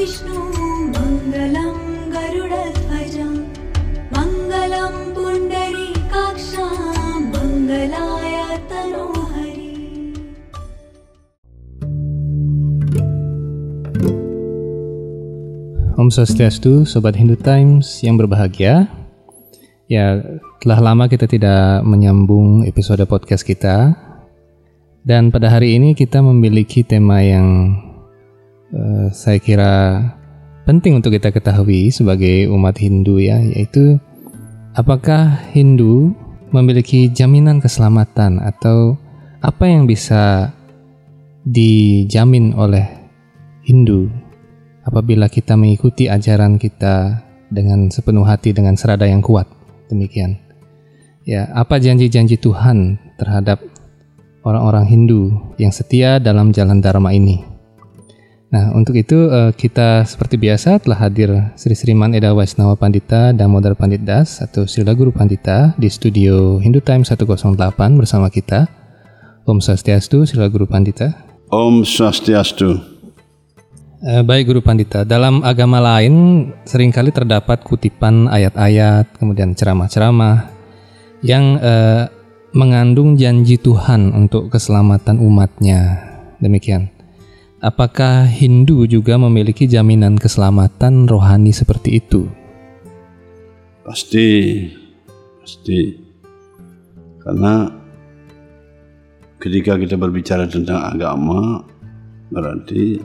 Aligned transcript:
विष्णु 0.00 0.40
मङ्गलं 0.94 1.76
गरुडध्वज 2.14 3.16
मङ्गलं 4.14 4.94
पुण्डरीकाक्षा 5.16 6.66
मङ्गलाय 7.32 8.36
तनोहरि 8.70 9.70
Om 15.96 16.08
Swastiastu, 16.12 16.84
Sobat 16.84 17.16
Hindu 17.16 17.40
Times 17.40 18.04
yang 18.04 18.20
berbahagia. 18.20 18.84
Ya, 19.88 20.20
telah 20.60 20.78
lama 20.82 21.08
kita 21.08 21.24
tidak 21.24 21.80
menyambung 21.88 22.68
episode 22.68 23.00
podcast 23.08 23.46
kita. 23.48 23.96
Dan 25.06 25.30
pada 25.30 25.48
hari 25.48 25.78
ini 25.78 25.94
kita 25.94 26.18
memiliki 26.18 26.82
tema 26.82 27.22
yang 27.22 27.78
eh, 28.73 29.07
saya 29.11 29.37
kira 29.37 29.73
penting 30.65 30.99
untuk 30.99 31.15
kita 31.15 31.31
ketahui 31.31 31.91
sebagai 31.91 32.47
umat 32.51 32.75
Hindu 32.79 33.19
ya, 33.19 33.39
yaitu 33.39 33.99
apakah 34.75 35.39
Hindu 35.51 36.15
memiliki 36.51 37.07
jaminan 37.11 37.63
keselamatan 37.63 38.39
atau 38.43 38.99
apa 39.41 39.65
yang 39.65 39.87
bisa 39.87 40.53
dijamin 41.47 42.53
oleh 42.53 42.85
Hindu 43.65 44.11
apabila 44.85 45.29
kita 45.29 45.57
mengikuti 45.57 46.05
ajaran 46.09 46.61
kita 46.61 47.25
dengan 47.51 47.89
sepenuh 47.91 48.25
hati 48.25 48.55
dengan 48.55 48.77
serada 48.79 49.05
yang 49.05 49.19
kuat. 49.19 49.45
Demikian. 49.91 50.39
Ya, 51.27 51.51
apa 51.53 51.77
janji-janji 51.77 52.41
Tuhan 52.41 52.97
terhadap 53.19 53.61
orang-orang 54.41 54.85
Hindu 54.89 55.21
yang 55.61 55.69
setia 55.69 56.17
dalam 56.17 56.49
jalan 56.49 56.81
Dharma 56.81 57.13
ini? 57.13 57.50
Nah, 58.51 58.75
untuk 58.75 58.99
itu 58.99 59.31
eh, 59.31 59.55
kita 59.55 60.03
seperti 60.03 60.35
biasa 60.35 60.83
telah 60.83 60.99
hadir 61.07 61.55
Sri 61.55 61.71
Sriman 61.71 62.11
Eda 62.11 62.35
Waisnawa 62.35 62.75
Pandita 62.75 63.31
Damodar 63.31 63.79
Pandit 63.79 64.03
Das 64.03 64.43
atau 64.43 64.67
Srila 64.67 64.91
Guru 64.91 65.15
Pandita 65.15 65.71
di 65.79 65.87
studio 65.87 66.59
Hindu 66.59 66.83
Time 66.83 67.07
108 67.07 67.47
bersama 67.95 68.27
kita. 68.27 68.67
Om 69.47 69.63
Swastiastu, 69.63 70.27
Srila 70.27 70.51
Guru 70.51 70.67
Pandita. 70.67 71.15
Om 71.47 71.87
Swastiastu. 71.87 72.75
Eh, 74.03 74.19
Baik 74.19 74.51
Guru 74.51 74.59
Pandita, 74.59 75.07
dalam 75.07 75.47
agama 75.47 75.79
lain 75.79 76.51
sering 76.67 76.91
kali 76.91 77.15
terdapat 77.15 77.63
kutipan 77.63 78.27
ayat-ayat, 78.27 79.15
kemudian 79.15 79.55
ceramah-ceramah 79.55 80.51
yang 81.23 81.55
eh, 81.55 82.03
mengandung 82.51 83.15
janji 83.15 83.55
Tuhan 83.55 84.11
untuk 84.11 84.51
keselamatan 84.51 85.23
umatnya. 85.23 86.03
Demikian. 86.43 87.00
Apakah 87.61 88.25
Hindu 88.25 88.89
juga 88.89 89.21
memiliki 89.21 89.69
jaminan 89.69 90.17
keselamatan 90.17 91.05
rohani 91.05 91.53
seperti 91.53 92.01
itu? 92.01 92.25
Pasti, 93.85 94.65
pasti. 95.37 95.93
Karena 97.21 97.69
ketika 99.37 99.77
kita 99.77 99.93
berbicara 99.93 100.49
tentang 100.49 100.89
agama, 100.89 101.61
berarti 102.33 102.97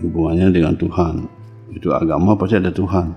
hubungannya 0.00 0.56
dengan 0.56 0.72
Tuhan. 0.80 1.28
Itu 1.76 1.92
agama 1.92 2.32
pasti 2.32 2.56
ada 2.56 2.72
Tuhan. 2.72 3.12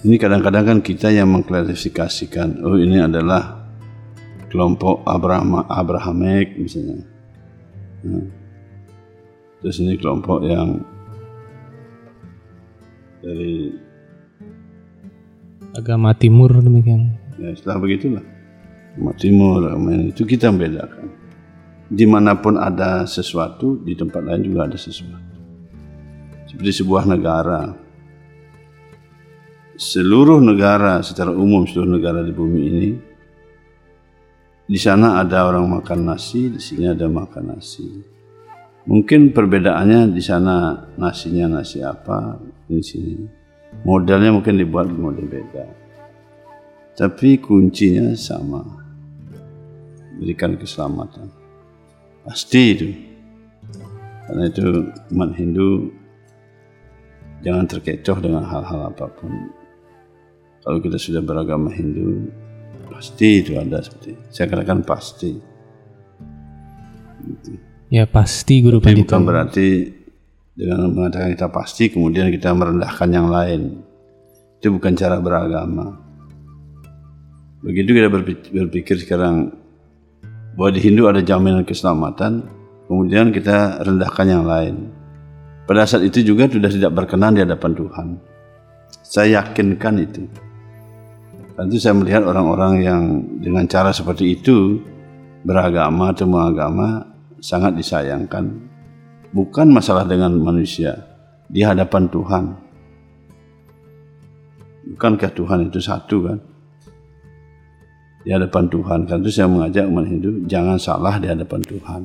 Ini 0.00 0.16
kadang-kadang 0.16 0.64
kan 0.64 0.78
kita 0.80 1.12
yang 1.12 1.28
mengklarifikasikan, 1.28 2.64
oh 2.64 2.80
ini 2.80 3.04
adalah 3.04 3.68
kelompok 4.48 5.04
Abraham 5.04 5.60
Abrahamic 5.68 6.56
misalnya. 6.56 7.04
Nah, 8.08 8.39
terus 9.60 9.76
ini 9.80 9.96
kelompok 10.00 10.40
yang 10.44 10.80
dari 13.20 13.76
Agama 15.76 16.16
Timur 16.16 16.50
demikian. 16.58 17.14
ya 17.38 17.54
setelah 17.54 17.78
begitulah. 17.78 18.24
Umat 18.98 19.22
timur 19.22 19.62
agama 19.62 19.94
itu 20.10 20.26
kita 20.26 20.50
membedakan. 20.50 21.14
Di 21.86 22.02
mana 22.10 22.34
pun 22.34 22.58
ada 22.58 23.06
sesuatu 23.06 23.78
di 23.78 23.94
tempat 23.94 24.18
lain 24.18 24.50
juga 24.50 24.66
ada 24.66 24.74
sesuatu. 24.74 25.38
Seperti 26.50 26.82
sebuah 26.82 27.06
negara. 27.06 27.70
Seluruh 29.78 30.42
negara 30.42 31.00
secara 31.06 31.30
umum 31.30 31.64
seluruh 31.64 31.96
negara 31.96 32.20
di 32.20 32.34
bumi 32.34 32.62
ini 32.66 32.90
di 34.70 34.78
sana 34.78 35.18
ada 35.18 35.48
orang 35.48 35.66
makan 35.80 36.12
nasi 36.12 36.52
di 36.52 36.60
sini 36.60 36.84
ada 36.86 37.08
makan 37.08 37.56
nasi 37.56 37.88
mungkin 38.88 39.34
perbedaannya 39.34 40.14
di 40.14 40.22
sana 40.22 40.86
nasinya 40.96 41.60
nasi 41.60 41.84
apa 41.84 42.38
di 42.68 42.80
sini. 42.80 43.26
Modelnya 43.84 44.34
mungkin 44.34 44.60
dibuat 44.60 44.90
model 44.92 45.26
beda. 45.26 45.64
Tapi 46.94 47.40
kuncinya 47.40 48.12
sama. 48.12 48.60
Berikan 50.20 50.58
keselamatan. 50.60 51.32
Pasti 52.26 52.62
itu. 52.76 52.88
Karena 54.28 54.46
itu 54.46 54.66
umat 55.16 55.32
Hindu 55.34 55.90
jangan 57.40 57.64
terkecoh 57.66 58.18
dengan 58.20 58.44
hal-hal 58.44 58.92
apa 58.92 59.08
pun. 59.10 59.32
Kalau 60.60 60.78
kita 60.78 61.00
sudah 61.00 61.24
beragama 61.24 61.72
Hindu 61.72 62.28
pasti 62.90 63.40
itu 63.40 63.56
ada 63.56 63.80
seperti 63.80 64.12
saya 64.28 64.46
katakan 64.50 64.84
pasti. 64.84 65.49
Ya 67.90 68.06
pasti 68.06 68.62
Guru 68.62 68.78
Tapi 68.78 68.94
Pandita. 68.94 69.18
bukan 69.18 69.22
berarti 69.26 69.68
dengan 70.54 70.94
mengatakan 70.94 71.34
kita 71.34 71.50
pasti 71.50 71.90
kemudian 71.90 72.30
kita 72.30 72.54
merendahkan 72.54 73.10
yang 73.10 73.26
lain. 73.26 73.82
Itu 74.62 74.78
bukan 74.78 74.94
cara 74.94 75.18
beragama. 75.18 75.98
Begitu 77.66 77.90
kita 77.92 78.08
berpikir, 78.54 78.96
sekarang 79.02 79.50
bahwa 80.54 80.70
di 80.70 80.80
Hindu 80.80 81.10
ada 81.10 81.18
jaminan 81.18 81.66
keselamatan 81.66 82.46
kemudian 82.86 83.34
kita 83.34 83.82
rendahkan 83.82 84.26
yang 84.38 84.46
lain. 84.46 84.94
Pada 85.66 85.82
saat 85.82 86.06
itu 86.06 86.22
juga 86.22 86.46
sudah 86.46 86.70
tidak 86.70 86.94
berkenan 86.94 87.34
di 87.34 87.42
hadapan 87.42 87.74
Tuhan. 87.74 88.06
Saya 89.02 89.42
yakinkan 89.42 89.94
itu. 89.98 90.22
Tentu 91.58 91.76
saya 91.82 91.98
melihat 91.98 92.22
orang-orang 92.22 92.72
yang 92.86 93.02
dengan 93.42 93.66
cara 93.66 93.90
seperti 93.90 94.38
itu 94.38 94.78
beragama 95.42 96.14
atau 96.14 96.30
mengagama 96.30 97.09
sangat 97.40 97.76
disayangkan. 97.76 98.46
Bukan 99.30 99.70
masalah 99.70 100.04
dengan 100.04 100.36
manusia, 100.36 100.96
di 101.50 101.66
hadapan 101.66 102.06
Tuhan. 102.06 102.44
Bukankah 104.94 105.30
Tuhan 105.34 105.58
itu 105.70 105.80
satu 105.82 106.16
kan? 106.30 106.38
Di 108.22 108.30
hadapan 108.30 108.64
Tuhan. 108.70 108.98
Kan 109.06 109.18
itu 109.22 109.30
saya 109.34 109.48
mengajak 109.50 109.84
umat 109.90 110.06
Hindu 110.06 110.46
jangan 110.46 110.78
salah 110.78 111.18
di 111.18 111.26
hadapan 111.26 111.60
Tuhan. 111.62 112.02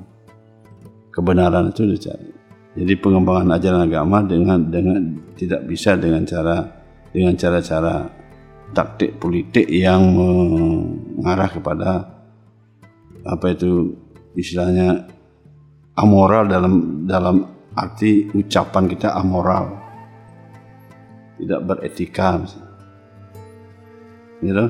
Kebenaran 1.13 1.71
itu 1.71 1.85
dicari. 1.87 2.29
Jadi 2.75 2.93
pengembangan 2.99 3.55
ajaran 3.55 3.87
agama 3.87 4.19
dengan 4.27 4.59
dengan 4.67 4.99
tidak 5.39 5.63
bisa 5.63 5.95
dengan 5.95 6.27
cara 6.27 6.67
dengan 7.15 7.31
cara-cara 7.39 8.11
taktik 8.75 9.15
politik 9.15 9.63
yang 9.71 10.03
mengarah 10.11 11.47
kepada 11.47 11.89
apa 13.23 13.45
itu 13.55 13.95
istilahnya 14.35 15.07
amoral 15.95 16.47
dalam 16.47 16.73
dalam 17.07 17.35
arti 17.75 18.29
ucapan 18.31 18.83
kita 18.87 19.15
amoral. 19.15 19.65
Tidak 21.35 21.61
beretika 21.67 22.39
misalnya. 22.39 22.73
gitu. 24.39 24.65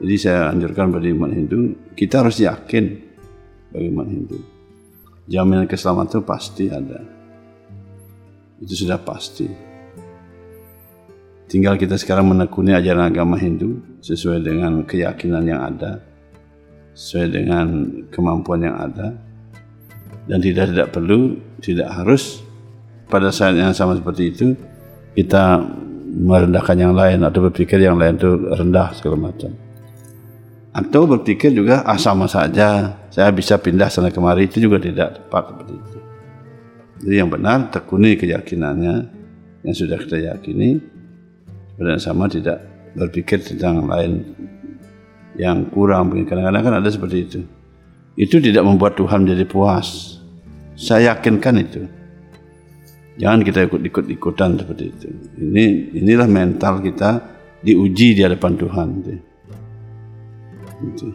Jadi 0.00 0.14
saya 0.16 0.48
anjurkan 0.48 0.88
bagi 0.88 1.12
umat 1.12 1.32
Hindu 1.36 1.92
kita 1.92 2.24
harus 2.24 2.40
yakin 2.40 2.84
bagi 3.68 3.88
umat 3.92 4.08
Hindu 4.08 4.60
jaminan 5.30 5.70
keselamatan 5.70 6.10
itu 6.10 6.20
pasti 6.26 6.64
ada. 6.66 7.00
Itu 8.58 8.74
sudah 8.74 8.98
pasti. 8.98 9.46
Tinggal 11.46 11.78
kita 11.78 11.98
sekarang 11.98 12.30
menekuni 12.30 12.74
ajaran 12.74 13.10
agama 13.10 13.38
Hindu 13.38 14.00
sesuai 14.02 14.42
dengan 14.42 14.82
keyakinan 14.86 15.44
yang 15.46 15.62
ada 15.62 16.02
sesuai 16.94 17.26
dengan 17.30 17.66
kemampuan 18.10 18.66
yang 18.66 18.76
ada 18.76 19.14
dan 20.30 20.38
tidak 20.38 20.70
tidak 20.70 20.88
perlu 20.94 21.34
tidak 21.58 21.90
harus. 21.90 22.46
Pada 23.10 23.34
saat 23.34 23.58
yang 23.58 23.74
sama 23.74 23.98
seperti 23.98 24.30
itu 24.30 24.54
kita 25.18 25.66
merendahkan 26.14 26.78
yang 26.78 26.94
lain 26.94 27.26
atau 27.26 27.50
berpikir 27.50 27.82
yang 27.82 27.98
lain 27.98 28.14
itu 28.14 28.30
rendah 28.54 28.94
segala 28.94 29.18
macam. 29.30 29.50
Atau 30.70 31.10
berpikir 31.10 31.50
juga 31.50 31.82
ah 31.82 31.98
sama 31.98 32.30
saja 32.30 32.94
saya 33.10 33.34
bisa 33.34 33.58
pindah 33.58 33.90
sana 33.90 34.14
kemari. 34.14 34.46
Itu 34.46 34.62
juga 34.62 34.78
tidak 34.78 35.18
tepat 35.18 35.50
seperti 35.50 35.72
itu. 35.74 35.98
Jadi 37.00 37.14
yang 37.18 37.30
benar 37.32 37.66
tekuni 37.74 38.14
keyakinannya 38.14 38.94
yang 39.66 39.74
sudah 39.74 39.98
kita 39.98 40.30
yakini 40.30 40.78
dan 41.74 41.98
sama 41.98 42.30
tidak 42.30 42.62
berpikir 42.94 43.42
tentang 43.42 43.90
lain 43.90 44.22
yang 45.34 45.66
kurang. 45.74 46.14
Kadang-kadang 46.14 46.62
kan 46.62 46.74
ada 46.78 46.86
seperti 46.86 47.18
itu. 47.26 47.40
Itu 48.14 48.38
tidak 48.38 48.62
membuat 48.62 48.94
Tuhan 48.94 49.26
menjadi 49.26 49.48
puas 49.50 50.19
saya 50.80 51.12
yakinkan 51.12 51.60
itu 51.60 51.84
Jangan 53.20 53.44
kita 53.44 53.68
ikut-ikut-ikutan 53.68 54.56
seperti 54.56 54.84
itu. 54.88 55.08
Ini 55.36 55.92
inilah 55.92 56.24
mental 56.24 56.80
kita 56.80 57.20
diuji 57.60 58.16
di 58.16 58.24
hadapan 58.24 58.56
Tuhan. 58.56 58.86
Gitu. 58.96 59.12
Gitu. 60.88 61.06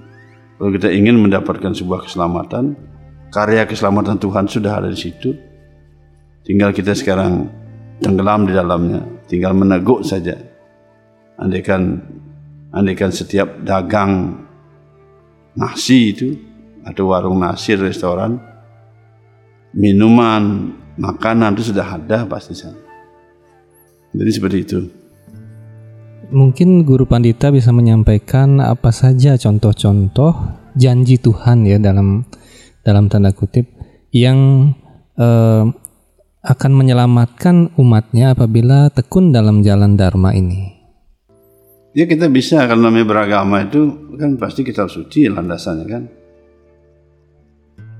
Kalau 0.62 0.69
kita 0.69 0.94
ingin 0.94 1.17
mendapatkan 1.17 1.73
sebuah 1.73 2.06
keselamatan, 2.06 2.77
karya 3.33 3.65
keselamatan 3.65 4.21
Tuhan 4.21 4.45
sudah 4.45 4.85
ada 4.85 4.89
di 4.94 5.00
situ. 5.01 5.33
Tinggal 6.45 6.77
kita 6.77 6.94
sekarang 6.94 7.50
tenggelam 8.06 8.45
di 8.45 8.53
dalamnya, 8.53 9.01
tinggal 9.25 9.57
meneguk 9.57 10.06
saja. 10.06 10.38
Andaikan 11.41 12.06
andaikan 12.69 13.09
setiap 13.09 13.65
dagang 13.65 14.45
nasi 15.57 16.13
itu 16.13 16.38
atau 16.85 17.09
warung 17.09 17.41
nasi 17.41 17.73
restoran 17.73 18.38
minuman 19.75 20.72
makanan 20.95 21.60
itu 21.60 21.75
sudah 21.75 22.00
ada 22.00 22.24
pasti 22.25 22.56
sana. 22.56 22.80
Jadi 24.16 24.31
seperti 24.31 24.57
itu. 24.63 24.80
Mungkin 26.31 26.88
Guru 26.88 27.06
Pandita 27.06 27.54
bisa 27.54 27.69
menyampaikan 27.69 28.57
apa 28.57 28.89
saja 28.89 29.38
contoh-contoh 29.38 30.33
janji 30.74 31.22
Tuhan 31.22 31.69
ya 31.69 31.77
dalam 31.77 32.25
dalam 32.81 33.06
tanda 33.12 33.30
kutip 33.30 33.69
yang 34.10 34.72
eh, 35.19 35.63
akan 36.45 36.72
menyelamatkan 36.77 37.77
umatnya 37.77 38.33
apabila 38.33 38.89
tekun 38.89 39.30
dalam 39.33 39.62
jalan 39.62 39.98
Dharma 39.98 40.33
ini. 40.33 40.74
Ya 41.95 42.06
kita 42.06 42.27
bisa 42.27 42.68
kalau 42.68 42.92
namanya 42.92 43.07
beragama 43.07 43.66
itu 43.66 44.12
kan 44.19 44.36
pasti 44.36 44.68
kitab 44.68 44.92
suci 44.92 45.31
landasannya 45.31 45.86
kan. 45.88 46.04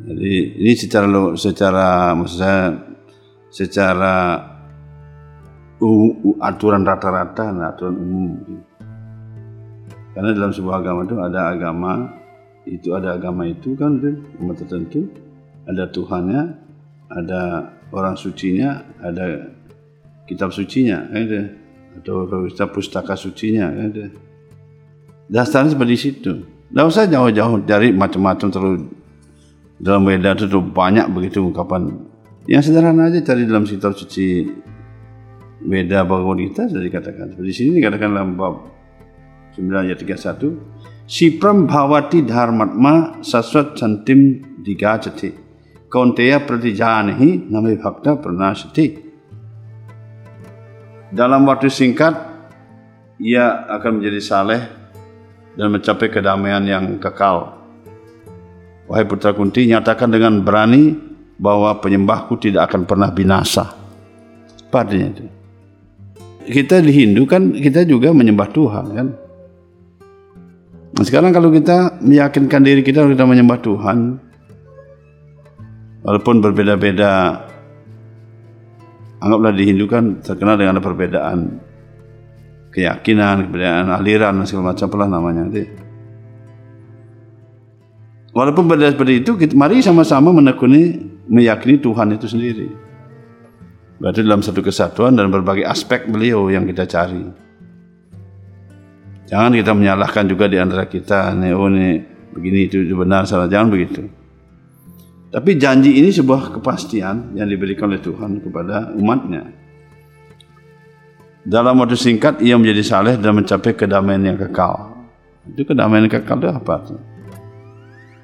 Jadi 0.06 0.62
ini 0.62 0.74
secara 0.78 1.07
secara 1.34 2.13
maksud 2.13 2.38
saya 2.38 2.78
secara 3.50 4.38
uh, 5.81 6.12
uh, 6.13 6.38
aturan 6.46 6.86
rata-rata, 6.86 7.50
aturan 7.50 7.98
umum. 7.98 8.31
Karena 10.13 10.30
dalam 10.31 10.54
sebuah 10.54 10.80
agama 10.80 11.10
itu 11.10 11.18
ada 11.18 11.40
agama 11.50 11.94
itu 12.69 12.90
ada 12.94 13.18
agama 13.18 13.50
itu 13.50 13.74
kan 13.74 13.98
umat 14.42 14.62
tertentu, 14.62 15.10
ada 15.66 15.90
Tuhannya, 15.90 16.42
ada 17.10 17.74
orang 17.90 18.13
sucinya, 18.13 18.86
ada 19.01 19.50
kitab 20.30 20.54
sucinya, 20.54 21.01
kan 21.10 21.54
atau 22.01 22.28
kita 22.50 22.69
pustaka 22.69 23.18
sucinya, 23.18 23.74
kan 23.74 23.90
Dasarnya 25.25 25.74
seperti 25.74 25.96
itu. 26.13 26.34
Tidak 26.46 26.86
usah 26.86 27.10
jauh-jauh 27.10 27.66
dari 27.66 27.90
macam-macam 27.90 28.48
terlalu 28.54 29.05
dalam 29.80 30.07
Weda 30.07 30.36
itu 30.36 30.60
banyak 30.62 31.12
begitu 31.12 31.44
ungkapan. 31.44 32.07
Yang 32.45 32.72
sederhana 32.72 33.10
aja 33.10 33.19
cari 33.25 33.44
dalam 33.50 33.66
kitab 33.66 33.98
suci 33.98 34.45
Weda 35.66 36.06
Bhagavad 36.06 36.38
Gita 36.39 36.69
sudah 36.69 36.83
dikatakan. 36.86 37.36
Di 37.42 37.54
sini 37.54 37.81
dikatakan 37.81 38.10
dalam 38.13 38.38
bab 38.38 38.69
9 39.57 39.66
ayat 39.72 39.98
31 39.98 40.86
Sipram 41.06 41.69
bhavati 41.69 42.25
dharmatma 42.25 43.22
saswat 43.22 43.77
santim 43.77 44.42
digajati. 44.62 45.45
Kaunteya 45.86 46.42
pratijanahi 46.42 47.50
nami 47.50 47.77
bhakta 47.77 48.18
pranasati 48.18 49.06
dalam 51.16 51.48
waktu 51.48 51.72
singkat 51.72 52.12
ia 53.22 53.69
akan 53.72 54.01
menjadi 54.01 54.19
saleh 54.19 54.62
dan 55.56 55.72
mencapai 55.72 56.12
kedamaian 56.12 56.60
yang 56.68 57.00
kekal 57.00 57.64
Wahai 58.86 59.06
putra 59.10 59.34
Kunti, 59.34 59.66
nyatakan 59.66 60.14
dengan 60.14 60.46
berani 60.46 60.94
bahwa 61.42 61.74
penyembahku 61.82 62.38
tidak 62.38 62.70
akan 62.72 62.86
pernah 62.86 63.10
binasa. 63.10 63.74
Apa 64.70 64.86
artinya 64.86 65.08
itu? 65.10 65.26
Kita 66.46 66.78
di 66.78 66.94
Hindu 66.94 67.26
kan 67.26 67.50
kita 67.58 67.82
juga 67.90 68.14
menyembah 68.14 68.50
Tuhan 68.54 68.86
kan. 68.94 69.08
Nah, 70.96 71.04
sekarang 71.04 71.34
kalau 71.34 71.50
kita 71.50 72.00
meyakinkan 72.00 72.62
diri 72.62 72.86
kita 72.86 73.04
kita 73.10 73.26
menyembah 73.26 73.60
Tuhan, 73.60 73.98
walaupun 76.06 76.36
berbeda-beda, 76.40 77.42
anggaplah 79.20 79.52
di 79.58 79.64
Hindu 79.66 79.90
kan 79.90 80.22
terkenal 80.22 80.56
dengan 80.56 80.78
perbedaan 80.80 81.60
keyakinan, 82.70 83.50
perbedaan 83.50 83.90
aliran 83.90 84.46
segala 84.46 84.72
macam 84.72 84.88
lah 84.96 85.10
namanya. 85.10 85.42
Nanti. 85.50 85.85
Walaupun 88.36 88.68
berbeda 88.68 88.92
seperti 88.92 89.24
itu, 89.24 89.32
mari 89.56 89.80
sama-sama 89.80 90.36
menekuni, 90.36 91.00
meyakini 91.32 91.80
Tuhan 91.80 92.20
itu 92.20 92.28
sendiri. 92.28 92.68
Berarti 93.96 94.20
dalam 94.28 94.44
satu 94.44 94.60
kesatuan 94.60 95.16
dan 95.16 95.32
berbagai 95.32 95.64
aspek 95.64 96.04
beliau 96.12 96.52
yang 96.52 96.68
kita 96.68 96.84
cari. 96.84 97.24
Jangan 99.32 99.56
kita 99.56 99.72
menyalahkan 99.72 100.28
juga 100.28 100.52
di 100.52 100.60
antara 100.60 100.84
kita, 100.84 101.32
nih, 101.32 101.56
oh 101.56 101.72
begini 102.36 102.68
itu, 102.68 102.84
itu 102.84 102.92
benar, 103.00 103.24
salah. 103.24 103.48
Jangan 103.48 103.72
begitu. 103.72 104.04
Tapi 105.32 105.56
janji 105.56 105.96
ini 105.96 106.12
sebuah 106.12 106.60
kepastian 106.60 107.40
yang 107.40 107.48
diberikan 107.48 107.88
oleh 107.88 108.04
Tuhan 108.04 108.44
kepada 108.44 108.92
umatnya. 109.00 109.48
Dalam 111.48 111.80
waktu 111.80 111.96
singkat 111.96 112.44
ia 112.44 112.60
menjadi 112.60 112.84
saleh 112.84 113.16
dan 113.16 113.32
mencapai 113.32 113.80
kedamaian 113.80 114.20
yang 114.28 114.36
kekal. 114.36 114.92
Itu 115.48 115.64
kedamaian 115.64 116.12
yang 116.12 116.20
kekal 116.20 116.44
itu 116.44 116.52
apa? 116.52 116.76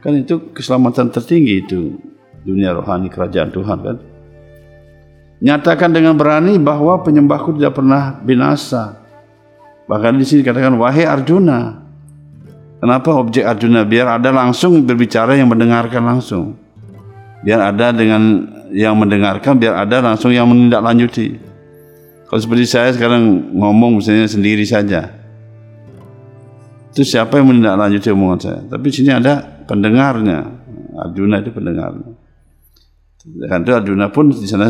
Kan 0.01 0.17
itu 0.17 0.49
keselamatan 0.51 1.13
tertinggi 1.13 1.61
itu 1.61 2.01
dunia 2.41 2.73
rohani 2.73 3.07
kerajaan 3.07 3.53
Tuhan 3.53 3.79
kan. 3.85 3.97
Nyatakan 5.41 5.89
dengan 5.93 6.17
berani 6.17 6.57
bahwa 6.61 7.01
penyembahku 7.01 7.57
tidak 7.57 7.77
pernah 7.77 8.17
binasa. 8.21 9.01
Bahkan 9.89 10.17
di 10.17 10.25
sini 10.25 10.41
katakan 10.45 10.77
wahai 10.77 11.05
Arjuna. 11.05 11.81
Kenapa 12.81 13.13
objek 13.13 13.45
Arjuna 13.45 13.85
biar 13.85 14.17
ada 14.17 14.33
langsung 14.33 14.81
berbicara 14.85 15.37
yang 15.37 15.49
mendengarkan 15.49 16.01
langsung. 16.01 16.57
Biar 17.41 17.73
ada 17.73 17.93
dengan 17.93 18.45
yang 18.73 18.97
mendengarkan 18.97 19.57
biar 19.57 19.85
ada 19.85 20.01
langsung 20.01 20.33
yang 20.33 20.49
menindaklanjuti. 20.49 21.37
Kalau 22.29 22.41
seperti 22.41 22.65
saya 22.65 22.89
sekarang 22.93 23.53
ngomong 23.53 24.01
misalnya 24.01 24.29
sendiri 24.29 24.65
saja. 24.65 25.09
Itu 26.93 27.01
siapa 27.01 27.37
yang 27.41 27.49
menindaklanjuti 27.53 28.07
omongan 28.13 28.39
saya? 28.39 28.59
Tapi 28.65 28.87
sini 28.93 29.09
ada 29.09 29.60
pendengarnya. 29.71 30.39
Arjuna 30.91 31.39
itu 31.39 31.55
pendengarnya. 31.55 32.11
Dan 33.23 33.63
itu 33.63 33.71
Arjuna 33.71 34.11
pun 34.11 34.35
di 34.35 34.43
sana 34.43 34.67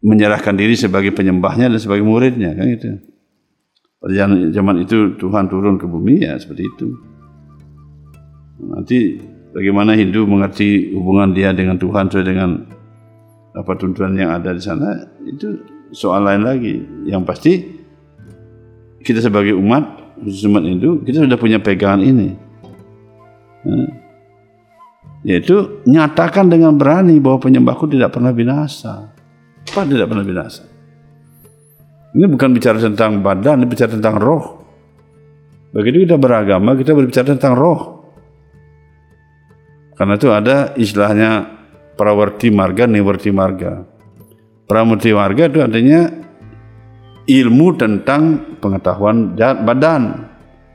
menyerahkan 0.00 0.54
diri 0.54 0.78
sebagai 0.78 1.10
penyembahnya 1.10 1.66
dan 1.66 1.80
sebagai 1.82 2.06
muridnya 2.06 2.54
kan 2.54 2.66
itu. 2.70 2.88
Pada 4.00 4.12
zaman 4.54 4.80
itu 4.80 5.18
Tuhan 5.20 5.50
turun 5.50 5.76
ke 5.76 5.84
bumi 5.84 6.24
ya 6.24 6.38
seperti 6.38 6.62
itu. 6.64 6.88
Nanti 8.60 9.20
bagaimana 9.52 9.92
Hindu 9.92 10.24
mengerti 10.24 10.94
hubungan 10.96 11.36
dia 11.36 11.52
dengan 11.52 11.76
Tuhan 11.76 12.08
sesuai 12.08 12.24
dengan 12.24 12.64
apa 13.50 13.72
tuntunan 13.76 14.14
yang 14.14 14.30
ada 14.30 14.54
di 14.54 14.62
sana 14.62 15.04
itu 15.26 15.60
soal 15.92 16.24
lain 16.24 16.48
lagi. 16.48 16.80
Yang 17.04 17.22
pasti 17.28 17.52
kita 19.04 19.20
sebagai 19.20 19.52
umat 19.52 20.16
khusus 20.24 20.48
umat 20.48 20.64
Hindu 20.64 21.04
kita 21.04 21.28
sudah 21.28 21.36
punya 21.36 21.60
pegangan 21.60 22.00
ini. 22.00 22.49
Hmm. 23.66 23.90
Yaitu 25.20 25.84
nyatakan 25.84 26.48
dengan 26.48 26.76
berani 26.80 27.20
bahwa 27.20 27.44
penyembahku 27.44 27.84
tidak 27.92 28.16
pernah 28.16 28.32
binasa. 28.32 29.12
Apa 29.68 29.84
tidak 29.84 30.08
pernah 30.08 30.24
binasa? 30.24 30.64
Ini 32.10 32.26
bukan 32.26 32.50
bicara 32.56 32.80
tentang 32.80 33.22
badan, 33.22 33.62
ini 33.62 33.68
bicara 33.70 33.94
tentang 33.94 34.18
roh. 34.18 34.64
Begitu 35.70 36.08
kita 36.08 36.18
beragama, 36.18 36.74
kita 36.74 36.90
berbicara 36.90 37.38
tentang 37.38 37.54
roh. 37.54 38.02
Karena 39.94 40.18
itu 40.18 40.28
ada 40.32 40.74
istilahnya 40.74 41.46
prawarti 41.94 42.50
marga, 42.50 42.90
niwarti 42.90 43.30
marga. 43.30 43.86
Prawarti 44.66 45.10
marga 45.14 45.46
itu 45.46 45.58
artinya 45.62 46.00
ilmu 47.30 47.68
tentang 47.78 48.22
pengetahuan 48.58 49.38
badan. 49.38 50.32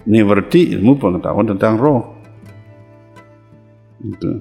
Niwarti 0.07 0.77
ilmu 0.77 0.95
pengetahuan 1.01 1.49
tentang 1.51 1.75
roh. 1.75 2.14
Itu. 4.05 4.31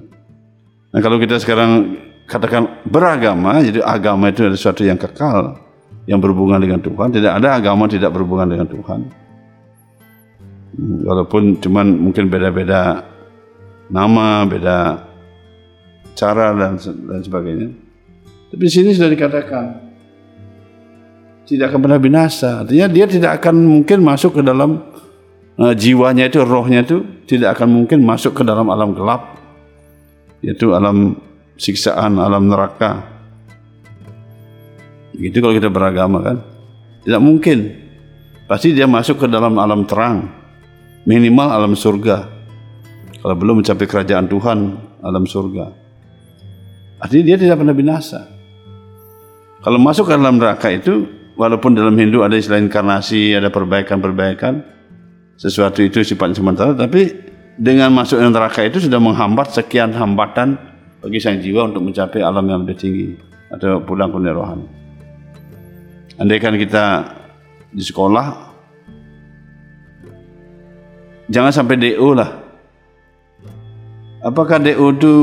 Nah 0.93 0.99
kalau 1.01 1.17
kita 1.17 1.41
sekarang 1.41 1.97
katakan 2.29 2.85
beragama, 2.85 3.61
jadi 3.61 3.81
agama 3.81 4.29
itu 4.29 4.45
adalah 4.45 4.57
sesuatu 4.57 4.81
yang 4.85 4.97
kekal, 4.97 5.57
yang 6.05 6.21
berhubungan 6.21 6.61
dengan 6.61 6.79
Tuhan. 6.81 7.09
Tidak 7.13 7.31
ada 7.31 7.57
agama 7.57 7.89
tidak 7.89 8.13
berhubungan 8.13 8.47
dengan 8.49 8.67
Tuhan. 8.69 8.99
Walaupun 11.07 11.63
cuman 11.63 11.87
mungkin 11.87 12.27
beda-beda 12.27 13.03
nama, 13.87 14.43
beda 14.43 15.07
cara 16.15 16.55
dan 16.55 16.79
dan 16.79 17.19
sebagainya. 17.23 17.69
Tapi 18.51 18.61
di 18.61 18.71
sini 18.71 18.89
sudah 18.95 19.11
dikatakan 19.11 19.65
tidak 21.45 21.71
akan 21.71 21.79
pernah 21.85 21.99
binasa. 22.01 22.65
Artinya 22.65 22.87
dia 22.89 23.05
tidak 23.05 23.43
akan 23.43 23.55
mungkin 23.61 24.01
masuk 24.01 24.39
ke 24.39 24.41
dalam 24.41 24.81
uh, 25.59 25.73
jiwanya 25.75 26.27
itu, 26.27 26.41
rohnya 26.41 26.81
itu 26.81 27.05
tidak 27.29 27.59
akan 27.59 27.83
mungkin 27.83 28.01
masuk 28.01 28.35
ke 28.35 28.43
dalam 28.43 28.67
alam 28.71 28.95
gelap 28.97 29.34
yaitu 30.43 30.75
alam 30.75 31.19
siksaan, 31.55 32.19
alam 32.19 32.51
neraka. 32.51 33.03
Begitu 35.15 35.39
kalau 35.39 35.55
kita 35.55 35.69
beragama 35.71 36.19
kan. 36.19 36.37
Tidak 37.07 37.21
mungkin. 37.23 37.59
Pasti 38.45 38.75
dia 38.75 38.85
masuk 38.85 39.25
ke 39.25 39.27
dalam 39.31 39.55
alam 39.57 39.87
terang. 39.87 40.27
Minimal 41.07 41.47
alam 41.53 41.73
surga. 41.77 42.27
Kalau 43.21 43.35
belum 43.37 43.61
mencapai 43.61 43.87
kerajaan 43.89 44.27
Tuhan, 44.29 44.57
alam 45.01 45.23
surga. 45.25 45.65
Artinya 47.01 47.23
dia 47.25 47.37
tidak 47.41 47.61
pernah 47.61 47.75
binasa. 47.77 48.21
Kalau 49.65 49.81
masuk 49.81 50.09
ke 50.09 50.13
dalam 50.13 50.37
neraka 50.37 50.69
itu, 50.69 51.09
walaupun 51.33 51.73
dalam 51.73 51.97
Hindu 51.97 52.21
ada 52.21 52.37
istilah 52.37 52.61
inkarnasi, 52.61 53.33
ada 53.33 53.49
perbaikan-perbaikan, 53.49 54.61
sesuatu 55.35 55.81
itu 55.81 56.05
sifatnya 56.05 56.37
sementara, 56.37 56.77
tapi 56.77 57.09
dengan 57.55 57.91
masuk 57.91 58.19
neraka 58.19 58.67
itu 58.67 58.83
sudah 58.83 58.99
menghambat 58.99 59.55
sekian 59.55 59.95
hambatan 59.95 60.59
bagi 60.99 61.19
sang 61.23 61.39
jiwa 61.39 61.71
untuk 61.71 61.87
mencapai 61.87 62.19
alam 62.19 62.43
yang 62.47 62.67
lebih 62.67 62.75
tinggi 62.75 63.07
atau 63.51 63.79
pulang 63.79 64.11
ke 64.11 64.19
rohani. 64.19 64.67
Andaikan 66.15 66.55
kita 66.55 67.11
di 67.75 67.83
sekolah, 67.83 68.27
jangan 71.27 71.51
sampai 71.51 71.75
DO 71.75 72.09
lah. 72.15 72.29
Apakah 74.25 74.57
DO 74.57 74.85
itu 74.95 75.13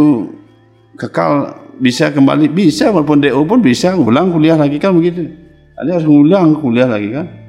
kekal 1.00 1.58
bisa 1.80 2.12
kembali? 2.12 2.46
Bisa 2.52 2.92
walaupun 2.92 3.18
DO 3.18 3.40
pun 3.48 3.58
bisa 3.58 3.96
ulang 3.96 4.30
kuliah 4.30 4.54
lagi 4.54 4.78
kan 4.78 4.94
begitu. 4.94 5.26
Ada 5.74 5.98
harus 5.98 6.06
ulang 6.06 6.60
kuliah 6.60 6.86
lagi 6.86 7.10
kan. 7.10 7.41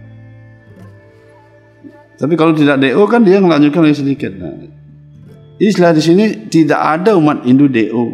Tapi 2.17 2.33
kalau 2.37 2.53
tidak 2.53 2.79
DO 2.79 3.03
kan 3.09 3.25
dia 3.25 3.41
melanjutkan 3.41 3.83
lagi 3.83 3.99
sedikit. 4.05 4.31
Nah, 4.37 4.53
istilah 5.57 5.91
di 5.91 6.01
sini 6.01 6.23
tidak 6.47 6.79
ada 6.79 7.17
umat 7.17 7.43
Hindu 7.43 7.67
DO. 7.67 8.05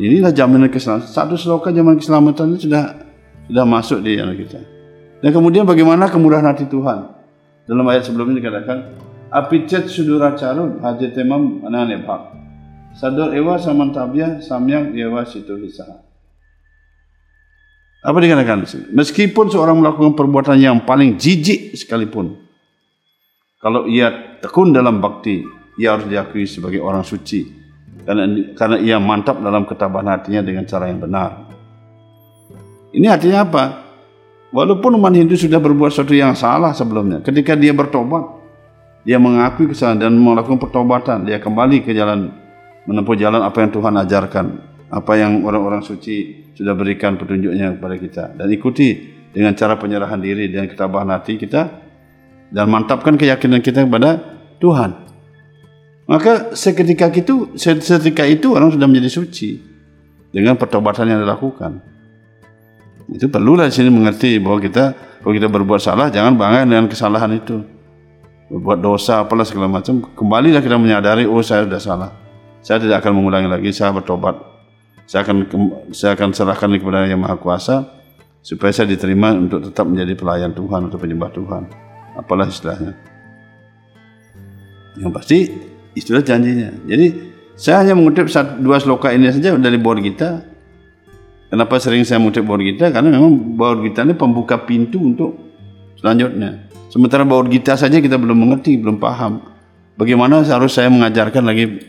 Inilah 0.00 0.32
jaminan 0.32 0.70
keselamatan. 0.70 1.10
Satu 1.10 1.34
sloka 1.34 1.74
zaman 1.74 1.98
keselamatan 1.98 2.54
itu 2.54 2.70
sudah 2.70 2.94
sudah 3.50 3.64
masuk 3.66 4.00
di 4.00 4.16
anak 4.16 4.46
kita. 4.46 4.60
Dan 5.20 5.30
kemudian 5.34 5.68
bagaimana 5.68 6.08
kemurahan 6.08 6.46
hati 6.54 6.64
Tuhan? 6.70 7.18
Dalam 7.68 7.84
ayat 7.90 8.08
sebelumnya 8.08 8.40
dikatakan, 8.40 8.78
Apicet 9.30 9.86
carut 10.40 10.82
hajetemam 10.82 11.62
ananebhak. 11.62 12.34
Sador 12.98 13.30
ewa 13.30 13.54
samantabya 13.54 14.42
samyak 14.42 14.90
dewa 14.90 15.22
situ 15.22 15.54
hisaha. 15.54 16.09
Apa 18.00 18.16
dikatakan? 18.16 18.64
Meskipun 18.96 19.52
seorang 19.52 19.76
melakukan 19.76 20.16
perbuatan 20.16 20.56
yang 20.56 20.88
paling 20.88 21.20
jijik 21.20 21.76
sekalipun, 21.76 22.32
kalau 23.60 23.84
ia 23.84 24.40
tekun 24.40 24.72
dalam 24.72 25.04
bakti, 25.04 25.44
ia 25.76 25.96
harus 25.96 26.08
diakui 26.08 26.48
sebagai 26.48 26.80
orang 26.80 27.04
suci 27.04 27.60
karena 28.04 28.24
karena 28.56 28.76
ia 28.80 28.96
mantap 28.96 29.38
dalam 29.38 29.68
ketabahan 29.68 30.16
hatinya 30.16 30.40
dengan 30.40 30.64
cara 30.64 30.88
yang 30.88 31.00
benar. 31.00 31.46
Ini 32.90 33.06
artinya 33.06 33.46
apa? 33.46 33.64
Walaupun 34.50 34.98
umat 34.98 35.14
Hindu 35.14 35.38
sudah 35.38 35.62
berbuat 35.62 35.94
sesuatu 35.94 36.10
yang 36.10 36.34
salah 36.34 36.74
sebelumnya, 36.74 37.22
ketika 37.22 37.54
dia 37.54 37.70
bertobat, 37.70 38.26
dia 39.06 39.14
mengakui 39.22 39.70
kesalahan 39.70 40.10
dan 40.10 40.12
melakukan 40.18 40.58
pertobatan, 40.58 41.22
dia 41.22 41.38
kembali 41.38 41.86
ke 41.86 41.94
jalan 41.94 42.34
menempuh 42.90 43.14
jalan 43.14 43.46
apa 43.46 43.62
yang 43.62 43.70
Tuhan 43.70 43.94
ajarkan, 43.94 44.46
apa 44.90 45.12
yang 45.14 45.46
orang-orang 45.46 45.86
suci 45.86 46.50
sudah 46.58 46.74
berikan 46.74 47.14
petunjuknya 47.14 47.78
kepada 47.78 47.96
kita 47.96 48.24
dan 48.34 48.46
ikuti 48.50 49.14
dengan 49.30 49.54
cara 49.54 49.78
penyerahan 49.78 50.18
diri 50.18 50.50
dan 50.50 50.66
ketabahan 50.66 51.14
hati 51.14 51.38
kita 51.38 51.70
dan 52.50 52.66
mantapkan 52.66 53.14
keyakinan 53.14 53.62
kita 53.62 53.86
kepada 53.86 54.18
Tuhan. 54.58 55.06
Maka 56.10 56.58
seketika 56.58 57.06
itu 57.14 57.54
seketika 57.54 58.26
itu 58.26 58.50
orang 58.50 58.74
sudah 58.74 58.90
menjadi 58.90 59.22
suci 59.22 59.62
dengan 60.34 60.58
pertobatan 60.58 61.06
yang 61.06 61.22
dilakukan. 61.22 61.78
Itu 63.14 63.30
perlulah 63.30 63.70
di 63.70 63.74
sini 63.74 63.94
mengerti 63.94 64.42
bahwa 64.42 64.58
kita 64.58 64.84
kalau 65.22 65.34
kita 65.38 65.46
berbuat 65.46 65.78
salah 65.78 66.10
jangan 66.10 66.34
bangga 66.34 66.66
dengan 66.66 66.90
kesalahan 66.90 67.30
itu. 67.38 67.62
Berbuat 68.50 68.82
dosa 68.82 69.22
apalah 69.22 69.46
segala 69.46 69.70
macam, 69.70 70.02
kembalilah 70.02 70.58
kita 70.58 70.74
menyadari 70.74 71.22
oh 71.22 71.38
saya 71.38 71.70
sudah 71.70 71.78
salah. 71.78 72.10
Saya 72.66 72.82
tidak 72.82 73.06
akan 73.06 73.22
mengulangi 73.22 73.46
lagi, 73.46 73.70
saya 73.70 73.94
bertobat. 73.94 74.49
Saya 75.10 75.26
akan 75.26 75.36
saya 75.90 76.14
akan 76.14 76.30
serahkan 76.30 76.70
kepada 76.78 77.10
Yang 77.10 77.26
Maha 77.26 77.34
Kuasa 77.42 77.82
supaya 78.46 78.70
saya 78.70 78.86
diterima 78.86 79.34
untuk 79.34 79.66
tetap 79.66 79.90
menjadi 79.90 80.14
pelayan 80.14 80.54
Tuhan 80.54 80.86
atau 80.86 80.98
penyembah 81.02 81.34
Tuhan. 81.34 81.66
Apalah 82.14 82.46
istilahnya. 82.46 82.94
Yang 85.02 85.10
pasti 85.10 85.38
istilah 85.98 86.22
janjinya. 86.22 86.70
Jadi 86.86 87.06
saya 87.58 87.82
hanya 87.82 87.98
mengutip 87.98 88.30
dua 88.62 88.78
sloka 88.78 89.10
ini 89.10 89.34
saja 89.34 89.58
dari 89.58 89.82
board 89.82 89.98
kita 89.98 90.46
Kenapa 91.50 91.82
sering 91.82 92.06
saya 92.06 92.22
mengutip 92.22 92.46
Baur 92.46 92.62
Gita? 92.62 92.94
Karena 92.94 93.10
memang 93.10 93.58
Baur 93.58 93.82
Gita 93.82 94.06
ini 94.06 94.14
pembuka 94.14 94.54
pintu 94.62 95.02
untuk 95.02 95.34
selanjutnya. 95.98 96.70
Sementara 96.94 97.26
Baur 97.26 97.50
Gita 97.50 97.74
saja 97.74 97.98
kita 97.98 98.14
belum 98.14 98.38
mengerti, 98.38 98.78
belum 98.78 99.02
paham. 99.02 99.42
Bagaimana 99.98 100.46
harus 100.46 100.70
saya 100.70 100.86
mengajarkan 100.86 101.42
lagi 101.42 101.82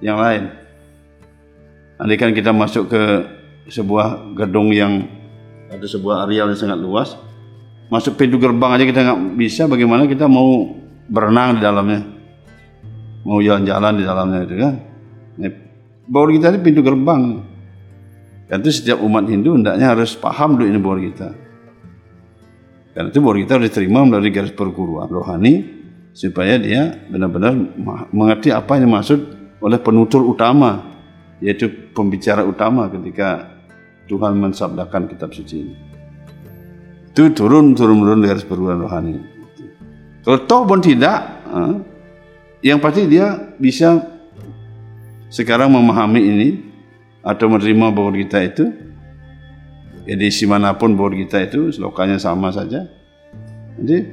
yang 0.00 0.16
lain? 0.16 0.67
Andaikan 1.98 2.30
kita 2.30 2.54
masuk 2.54 2.94
ke 2.94 3.02
sebuah 3.68 4.34
gedung 4.38 4.70
yang 4.70 5.02
ada 5.68 5.84
sebuah 5.84 6.24
areal 6.24 6.48
yang 6.48 6.56
sangat 6.56 6.80
luas, 6.80 7.18
masuk 7.92 8.16
pintu 8.16 8.40
gerbang 8.40 8.78
aja 8.78 8.84
kita 8.88 9.00
nggak 9.04 9.20
bisa, 9.36 9.68
bagaimana 9.68 10.08
kita 10.08 10.24
mau 10.24 10.72
berenang 11.10 11.58
di 11.58 11.60
dalamnya, 11.60 12.00
mau 13.26 13.42
jalan-jalan 13.42 13.92
di 13.98 14.04
dalamnya 14.06 14.40
itu 14.46 14.56
kan? 14.56 14.74
Baur 16.08 16.32
kita 16.32 16.48
ini 16.56 16.64
pintu 16.64 16.80
gerbang. 16.80 17.44
Dan 18.48 18.64
itu 18.64 18.80
setiap 18.80 19.04
umat 19.04 19.28
Hindu 19.28 19.60
hendaknya 19.60 19.92
harus 19.92 20.16
paham 20.16 20.56
dulu 20.56 20.72
ini 20.72 20.80
bahwa 20.80 20.98
kita. 21.04 21.28
Karena 22.96 23.12
itu 23.12 23.20
bahwa 23.20 23.36
kita 23.36 23.52
harus 23.60 23.68
diterima 23.68 24.08
melalui 24.08 24.32
garis 24.32 24.56
perguruan 24.56 25.04
rohani 25.04 25.68
supaya 26.16 26.56
dia 26.56 26.96
benar-benar 27.12 27.52
mengerti 28.08 28.48
apa 28.48 28.80
yang 28.80 28.88
dimaksud 28.88 29.20
oleh 29.60 29.76
penutur 29.84 30.24
utama 30.24 30.87
yaitu 31.38 31.70
pembicara 31.94 32.42
utama 32.42 32.90
ketika 32.90 33.58
Tuhan 34.08 34.38
mensabdakan 34.40 35.06
kitab 35.10 35.30
suci 35.36 35.56
ini. 35.62 35.74
Itu 37.12 37.30
turun 37.34 37.74
turun 37.74 37.98
turun 38.02 38.24
garis 38.24 38.46
perguruan 38.46 38.82
rohani. 38.82 39.18
Kalau 40.22 40.44
toh 40.44 40.62
pun 40.68 40.80
tidak, 40.82 41.24
yang 42.62 42.78
pasti 42.82 43.06
dia 43.06 43.54
bisa 43.56 44.02
sekarang 45.28 45.70
memahami 45.72 46.20
ini 46.20 46.48
atau 47.20 47.46
menerima 47.52 47.92
bahwa 47.92 48.12
kita 48.16 48.38
itu 48.40 48.64
edisi 50.08 50.48
mana 50.48 50.72
pun 50.72 50.96
bahwa 50.96 51.12
kita 51.12 51.44
itu 51.44 51.68
selokanya 51.68 52.16
sama 52.16 52.48
saja 52.48 52.88
jadi 53.76 54.08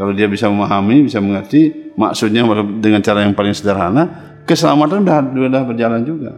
kalau 0.00 0.12
dia 0.16 0.24
bisa 0.24 0.48
memahami 0.48 1.04
bisa 1.04 1.20
mengerti 1.20 1.92
maksudnya 1.94 2.42
dengan 2.80 3.04
cara 3.04 3.28
yang 3.28 3.36
paling 3.36 3.52
sederhana 3.52 4.34
keselamatan 4.48 5.04
sudah 5.04 5.18
sudah 5.28 5.62
berjalan 5.68 6.02
juga 6.08 6.32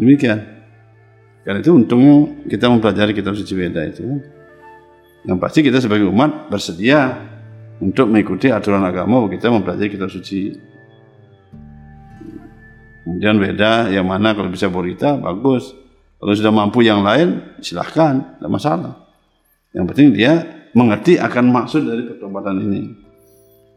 demikian 0.00 0.40
karena 1.44 1.60
itu 1.60 1.70
untungnya 1.76 2.48
kita 2.48 2.72
mempelajari 2.72 3.12
kitab 3.12 3.36
suci 3.36 3.52
Weda 3.52 3.84
itu 3.84 4.24
yang 5.28 5.36
pasti 5.36 5.60
kita 5.60 5.76
sebagai 5.76 6.08
umat 6.08 6.48
bersedia 6.48 7.28
untuk 7.84 8.08
mengikuti 8.08 8.48
aturan 8.48 8.80
agama 8.80 9.20
kita 9.28 9.52
mempelajari 9.52 9.92
kitab 9.92 10.08
suci 10.08 10.70
Kemudian 13.10 13.42
beda 13.42 13.90
yang 13.90 14.06
mana 14.06 14.38
kalau 14.38 14.54
bisa 14.54 14.70
borita 14.70 15.18
bagus. 15.18 15.74
Kalau 16.20 16.30
sudah 16.30 16.54
mampu 16.54 16.86
yang 16.86 17.02
lain 17.02 17.58
silahkan, 17.58 18.38
tidak 18.38 18.50
masalah. 18.54 18.94
Yang 19.74 19.84
penting 19.90 20.08
dia 20.14 20.32
mengerti 20.78 21.18
akan 21.18 21.50
maksud 21.50 21.90
dari 21.90 22.06
pertobatan 22.06 22.62
ini. 22.62 22.82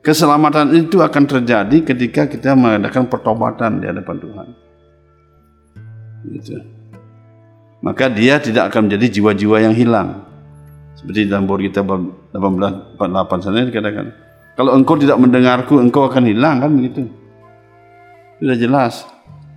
Keselamatan 0.05 0.77
itu 0.77 1.01
akan 1.01 1.23
terjadi 1.25 1.77
ketika 1.81 2.29
kita 2.29 2.53
mengadakan 2.53 3.09
pertobatan 3.09 3.81
di 3.81 3.89
hadapan 3.89 4.15
Tuhan. 4.21 4.47
Gitu. 6.23 6.63
Maka 7.83 8.07
dia 8.07 8.39
tidak 8.39 8.71
akan 8.71 8.87
menjadi 8.87 9.19
jiwa-jiwa 9.19 9.57
yang 9.59 9.75
hilang. 9.75 10.23
Seperti 10.95 11.27
dalam 11.27 11.49
kita 11.51 11.83
1848 11.83 13.43
sana 13.43 13.67
dikatakan, 13.67 14.05
kalau 14.55 14.71
engkau 14.71 14.95
tidak 14.95 15.19
mendengarku, 15.19 15.81
engkau 15.81 16.07
akan 16.07 16.23
hilang 16.31 16.63
kan 16.63 16.71
begitu. 16.71 17.11
Sudah 18.39 18.55
jelas. 18.55 19.03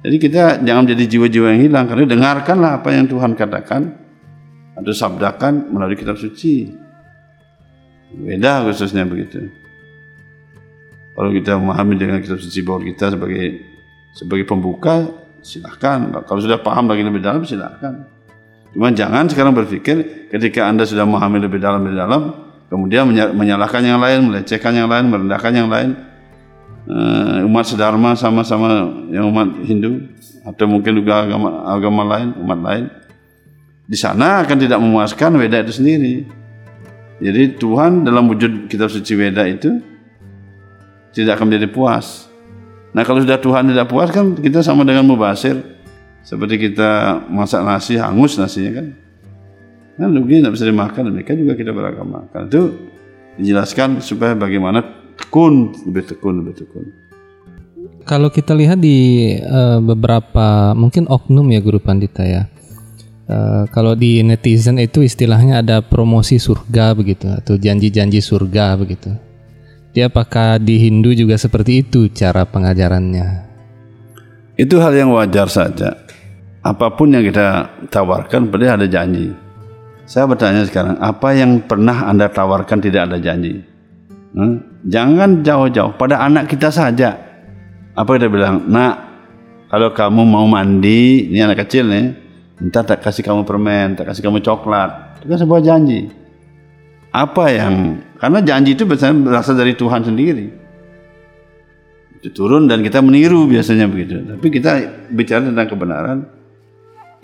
Jadi 0.02 0.16
kita 0.18 0.62
jangan 0.62 0.86
menjadi 0.86 1.04
jiwa-jiwa 1.06 1.46
yang 1.54 1.62
hilang 1.70 1.84
karena 1.86 2.04
dengarkanlah 2.06 2.72
apa 2.82 2.88
yang 2.94 3.06
Tuhan 3.10 3.34
katakan 3.34 3.82
atau 4.76 4.92
sabdakan 4.92 5.70
melalui 5.70 5.98
kitab 5.98 6.18
suci. 6.18 6.70
Beda 8.14 8.62
khususnya 8.66 9.02
begitu. 9.02 9.50
Kalau 11.16 11.30
kita 11.32 11.56
memahami 11.56 11.94
dengan 11.96 12.18
kitab 12.20 12.38
suci 12.38 12.60
bahwa 12.62 12.84
kita 12.86 13.16
sebagai 13.16 13.46
sebagai 14.14 14.44
pembuka 14.46 15.25
silahkan. 15.46 16.10
Kalau 16.26 16.40
sudah 16.42 16.58
paham 16.58 16.90
lagi 16.90 17.06
lebih 17.06 17.22
dalam 17.22 17.46
silahkan. 17.46 18.02
Cuma 18.74 18.90
jangan 18.90 19.30
sekarang 19.30 19.54
berpikir 19.54 20.28
ketika 20.28 20.66
anda 20.66 20.82
sudah 20.82 21.06
memahami 21.06 21.38
lebih 21.38 21.62
dalam 21.62 21.86
lebih 21.86 21.96
dalam 21.96 22.22
kemudian 22.66 23.06
menyalahkan 23.08 23.80
yang 23.80 24.02
lain, 24.02 24.26
melecehkan 24.26 24.74
yang 24.74 24.90
lain, 24.90 25.06
merendahkan 25.06 25.52
yang 25.54 25.70
lain 25.70 25.94
uh, 26.90 27.46
umat 27.46 27.64
sedharma 27.66 28.18
sama-sama 28.18 28.90
yang 29.10 29.30
umat 29.30 29.48
Hindu 29.62 30.10
atau 30.46 30.66
mungkin 30.66 30.98
juga 30.98 31.26
agama 31.26 31.48
agama 31.66 32.02
lain, 32.04 32.28
umat 32.42 32.60
lain. 32.62 32.84
Di 33.86 33.94
sana 33.94 34.42
akan 34.42 34.56
tidak 34.58 34.82
memuaskan 34.82 35.38
Weda 35.38 35.62
itu 35.62 35.78
sendiri. 35.78 36.26
Jadi 37.22 37.56
Tuhan 37.56 38.02
dalam 38.02 38.26
wujud 38.28 38.66
kitab 38.66 38.90
suci 38.90 39.14
Weda 39.14 39.46
itu 39.46 39.78
tidak 41.14 41.38
akan 41.38 41.48
menjadi 41.48 41.70
puas. 41.70 42.25
Nah 42.96 43.04
kalau 43.04 43.20
sudah 43.20 43.36
Tuhan 43.36 43.68
tidak 43.68 43.92
puas 43.92 44.08
kan 44.08 44.32
kita 44.32 44.64
sama 44.64 44.80
dengan 44.88 45.04
mubasir. 45.04 45.76
Seperti 46.24 46.58
kita 46.72 47.22
masak 47.28 47.60
nasi 47.60 48.00
hangus 48.00 48.40
nasinya 48.40 48.80
kan. 48.80 48.86
Kan 50.00 50.08
rugi 50.16 50.40
tidak 50.40 50.56
bisa 50.56 50.64
dimakan. 50.64 51.12
Mereka 51.12 51.36
juga 51.36 51.52
kita 51.60 51.76
beragama. 51.76 52.24
Karena 52.32 52.48
itu 52.48 52.62
dijelaskan 53.36 54.00
supaya 54.00 54.32
bagaimana 54.32 54.80
tekun, 55.20 55.76
lebih 55.84 56.08
tekun, 56.08 56.34
lebih 56.40 56.64
tekun. 56.64 56.84
Kalau 58.08 58.32
kita 58.32 58.56
lihat 58.56 58.80
di 58.80 59.28
eh, 59.36 59.78
beberapa 59.84 60.72
mungkin 60.72 61.04
oknum 61.04 61.52
ya 61.52 61.60
guru 61.60 61.76
pandita 61.76 62.24
ya. 62.24 62.48
Eh, 63.28 63.64
kalau 63.76 63.92
di 63.92 64.24
netizen 64.24 64.80
itu 64.80 65.04
istilahnya 65.04 65.60
ada 65.60 65.84
promosi 65.84 66.40
surga 66.40 66.96
begitu 66.96 67.28
atau 67.28 67.60
janji-janji 67.60 68.24
surga 68.24 68.72
begitu. 68.80 69.25
Dia 69.96 70.12
apakah 70.12 70.60
di 70.60 70.76
Hindu 70.76 71.16
juga 71.16 71.40
seperti 71.40 71.80
itu 71.80 72.12
cara 72.12 72.44
pengajarannya? 72.44 73.48
Itu 74.60 74.76
hal 74.76 74.92
yang 74.92 75.08
wajar 75.16 75.48
saja. 75.48 75.96
Apa 76.60 76.92
pun 76.92 77.16
yang 77.16 77.24
kita 77.24 77.64
tawarkan 77.88 78.52
berarti 78.52 78.68
ada 78.68 78.84
janji. 78.92 79.32
Saya 80.04 80.28
bertanya 80.28 80.68
sekarang, 80.68 81.00
apa 81.00 81.32
yang 81.32 81.64
pernah 81.64 82.12
Anda 82.12 82.28
tawarkan 82.28 82.84
tidak 82.84 83.08
ada 83.08 83.16
janji? 83.16 83.64
Hmm? 84.36 84.84
Jangan 84.84 85.40
jauh-jauh 85.40 85.96
pada 85.96 86.20
anak 86.20 86.52
kita 86.52 86.68
saja. 86.68 87.16
Apa 87.96 88.20
kita 88.20 88.28
bilang? 88.28 88.68
Nak, 88.68 88.94
kalau 89.72 89.96
kamu 89.96 90.28
mau 90.28 90.44
mandi, 90.44 91.32
ini 91.32 91.40
anak 91.40 91.64
kecil 91.64 91.88
nih, 91.88 92.12
minta 92.60 92.84
tak 92.84 93.00
kasih 93.00 93.24
kamu 93.24 93.48
permen, 93.48 93.96
tak 93.96 94.12
kasih 94.12 94.28
kamu 94.28 94.44
coklat. 94.44 95.24
Itu 95.24 95.32
kan 95.32 95.40
sebuah 95.40 95.64
janji. 95.64 96.25
Apa 97.16 97.48
yang 97.48 98.04
karena 98.20 98.44
janji 98.44 98.76
itu 98.76 98.84
biasanya 98.84 99.16
berasal 99.24 99.56
dari 99.56 99.72
Tuhan 99.72 100.04
sendiri. 100.04 100.46
Itu 102.20 102.28
turun 102.36 102.68
dan 102.68 102.84
kita 102.84 103.00
meniru 103.00 103.48
biasanya 103.48 103.88
begitu. 103.88 104.20
Tapi 104.20 104.46
kita 104.52 104.72
bicara 105.08 105.48
tentang 105.48 105.64
kebenaran. 105.64 106.18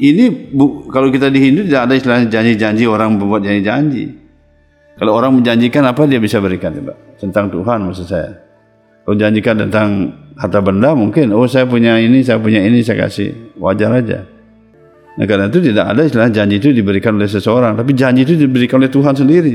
Ini 0.00 0.48
bu, 0.48 0.88
kalau 0.88 1.12
kita 1.12 1.28
di 1.28 1.44
Hindu 1.44 1.68
tidak 1.68 1.92
ada 1.92 1.94
istilahnya 2.00 2.26
janji-janji 2.32 2.88
orang 2.88 3.20
membuat 3.20 3.44
janji-janji. 3.44 4.16
Kalau 4.96 5.12
orang 5.12 5.36
menjanjikan 5.36 5.84
apa 5.84 6.08
dia 6.08 6.20
bisa 6.20 6.40
berikan, 6.40 6.72
Pak? 6.72 7.20
Tentang 7.20 7.52
Tuhan 7.52 7.84
maksud 7.84 8.08
saya. 8.08 8.32
Kalau 9.04 9.16
janjikan 9.16 9.60
tentang 9.60 9.88
harta 10.40 10.60
benda 10.64 10.96
mungkin, 10.96 11.36
oh 11.36 11.44
saya 11.44 11.68
punya 11.68 12.00
ini, 12.00 12.24
saya 12.24 12.40
punya 12.40 12.64
ini, 12.64 12.80
saya 12.80 13.04
kasih. 13.08 13.56
Wajar 13.60 13.92
aja. 13.92 14.24
Nah 15.12 15.24
karena 15.28 15.52
itu 15.52 15.60
tidak 15.60 15.92
ada 15.92 16.02
istilah 16.08 16.32
janji 16.32 16.56
itu 16.56 16.72
diberikan 16.72 17.16
oleh 17.20 17.28
seseorang, 17.28 17.76
tapi 17.76 17.92
janji 17.92 18.24
itu 18.24 18.34
diberikan 18.36 18.80
oleh 18.80 18.88
Tuhan 18.88 19.12
sendiri. 19.12 19.54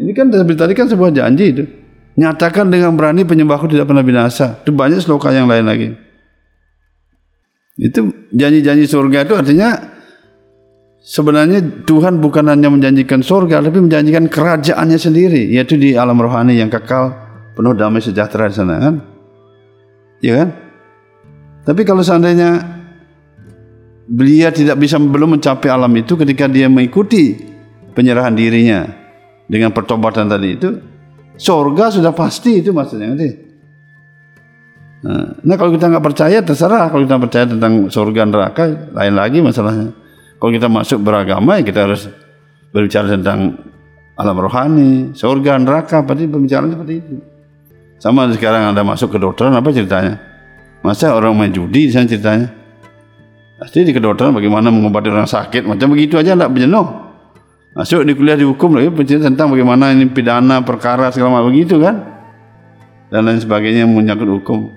Ini 0.00 0.16
kan 0.16 0.32
tadi 0.32 0.72
kan 0.72 0.88
sebuah 0.88 1.12
janji 1.12 1.44
itu. 1.52 1.64
Nyatakan 2.16 2.72
dengan 2.72 2.96
berani 2.96 3.28
penyembahku 3.28 3.68
tidak 3.68 3.92
pernah 3.92 4.00
binasa. 4.00 4.64
Itu 4.64 4.72
banyak 4.72 4.98
sloka 5.04 5.28
yang 5.30 5.46
lain 5.46 5.68
lagi. 5.68 5.88
Itu 7.80 8.28
janji-janji 8.32 8.84
surga 8.84 9.24
itu 9.24 9.34
artinya 9.36 9.72
sebenarnya 11.00 11.88
Tuhan 11.88 12.20
bukan 12.20 12.52
hanya 12.52 12.68
menjanjikan 12.68 13.24
surga 13.24 13.64
tapi 13.64 13.80
menjanjikan 13.80 14.28
kerajaannya 14.28 14.98
sendiri 15.00 15.48
yaitu 15.48 15.80
di 15.80 15.96
alam 15.96 16.20
rohani 16.20 16.60
yang 16.60 16.68
kekal 16.68 17.16
penuh 17.56 17.72
damai 17.72 18.04
sejahtera 18.04 18.52
di 18.52 18.56
sana 18.56 18.74
kan? 18.76 18.94
Ya 20.20 20.44
kan? 20.44 20.48
Tapi 21.64 21.88
kalau 21.88 22.04
seandainya 22.04 22.60
beliau 24.04 24.52
tidak 24.52 24.76
bisa 24.76 25.00
belum 25.00 25.40
mencapai 25.40 25.72
alam 25.72 25.92
itu 25.96 26.20
ketika 26.20 26.52
dia 26.52 26.68
mengikuti 26.68 27.38
penyerahan 27.96 28.36
dirinya 28.36 28.99
dengan 29.50 29.74
pertobatan 29.74 30.30
tadi 30.30 30.48
itu 30.54 30.78
surga 31.34 31.90
sudah 31.90 32.14
pasti 32.14 32.62
itu 32.62 32.70
maksudnya 32.70 33.10
nanti. 33.10 33.30
Nah, 35.00 35.56
kalau 35.56 35.72
kita 35.74 35.90
nggak 35.90 36.04
percaya 36.04 36.38
terserah. 36.44 36.92
Kalau 36.92 37.02
kita 37.02 37.18
percaya 37.18 37.44
tentang 37.48 37.90
surga 37.90 38.22
neraka 38.30 38.64
lain 38.94 39.14
lagi 39.18 39.42
masalahnya. 39.42 39.90
Kalau 40.38 40.52
kita 40.54 40.68
masuk 40.70 41.02
beragama 41.02 41.58
ya 41.58 41.66
kita 41.66 41.88
harus 41.88 42.06
berbicara 42.70 43.10
tentang 43.18 43.58
alam 44.14 44.36
rohani, 44.36 45.16
surga 45.16 45.58
neraka. 45.58 46.04
Berarti 46.06 46.30
pembicaraan 46.30 46.70
seperti 46.70 46.94
itu. 47.00 47.16
Sama 47.96 48.28
sekarang 48.32 48.70
anda 48.70 48.84
masuk 48.84 49.12
ke 49.12 49.16
kedokteran 49.18 49.56
apa 49.56 49.68
ceritanya? 49.72 50.20
Masa 50.80 51.12
orang 51.12 51.36
main 51.36 51.52
judi 51.52 51.88
di 51.88 51.92
sana 51.92 52.08
ceritanya? 52.08 52.48
Pasti 53.60 53.84
di 53.84 53.92
kedokteran 53.92 54.32
bagaimana 54.32 54.72
mengobati 54.72 55.12
orang 55.12 55.28
sakit 55.28 55.68
macam 55.68 55.92
begitu 55.92 56.16
aja 56.16 56.32
tidak 56.36 56.52
berjenuh. 56.52 56.99
Masuk 57.70 58.02
di 58.02 58.18
kuliah 58.18 58.34
di 58.34 58.42
hukum 58.42 58.74
lagi 58.74 58.90
bercerita 58.90 59.30
tentang 59.30 59.54
bagaimana 59.54 59.94
ini 59.94 60.10
pidana 60.10 60.58
perkara 60.66 61.14
segala 61.14 61.38
macam 61.38 61.54
begitu 61.54 61.78
kan? 61.78 62.02
Dan 63.14 63.30
lain 63.30 63.38
sebagainya 63.38 63.86
yang 63.86 63.94
menyangkut 63.94 64.26
hukum. 64.26 64.74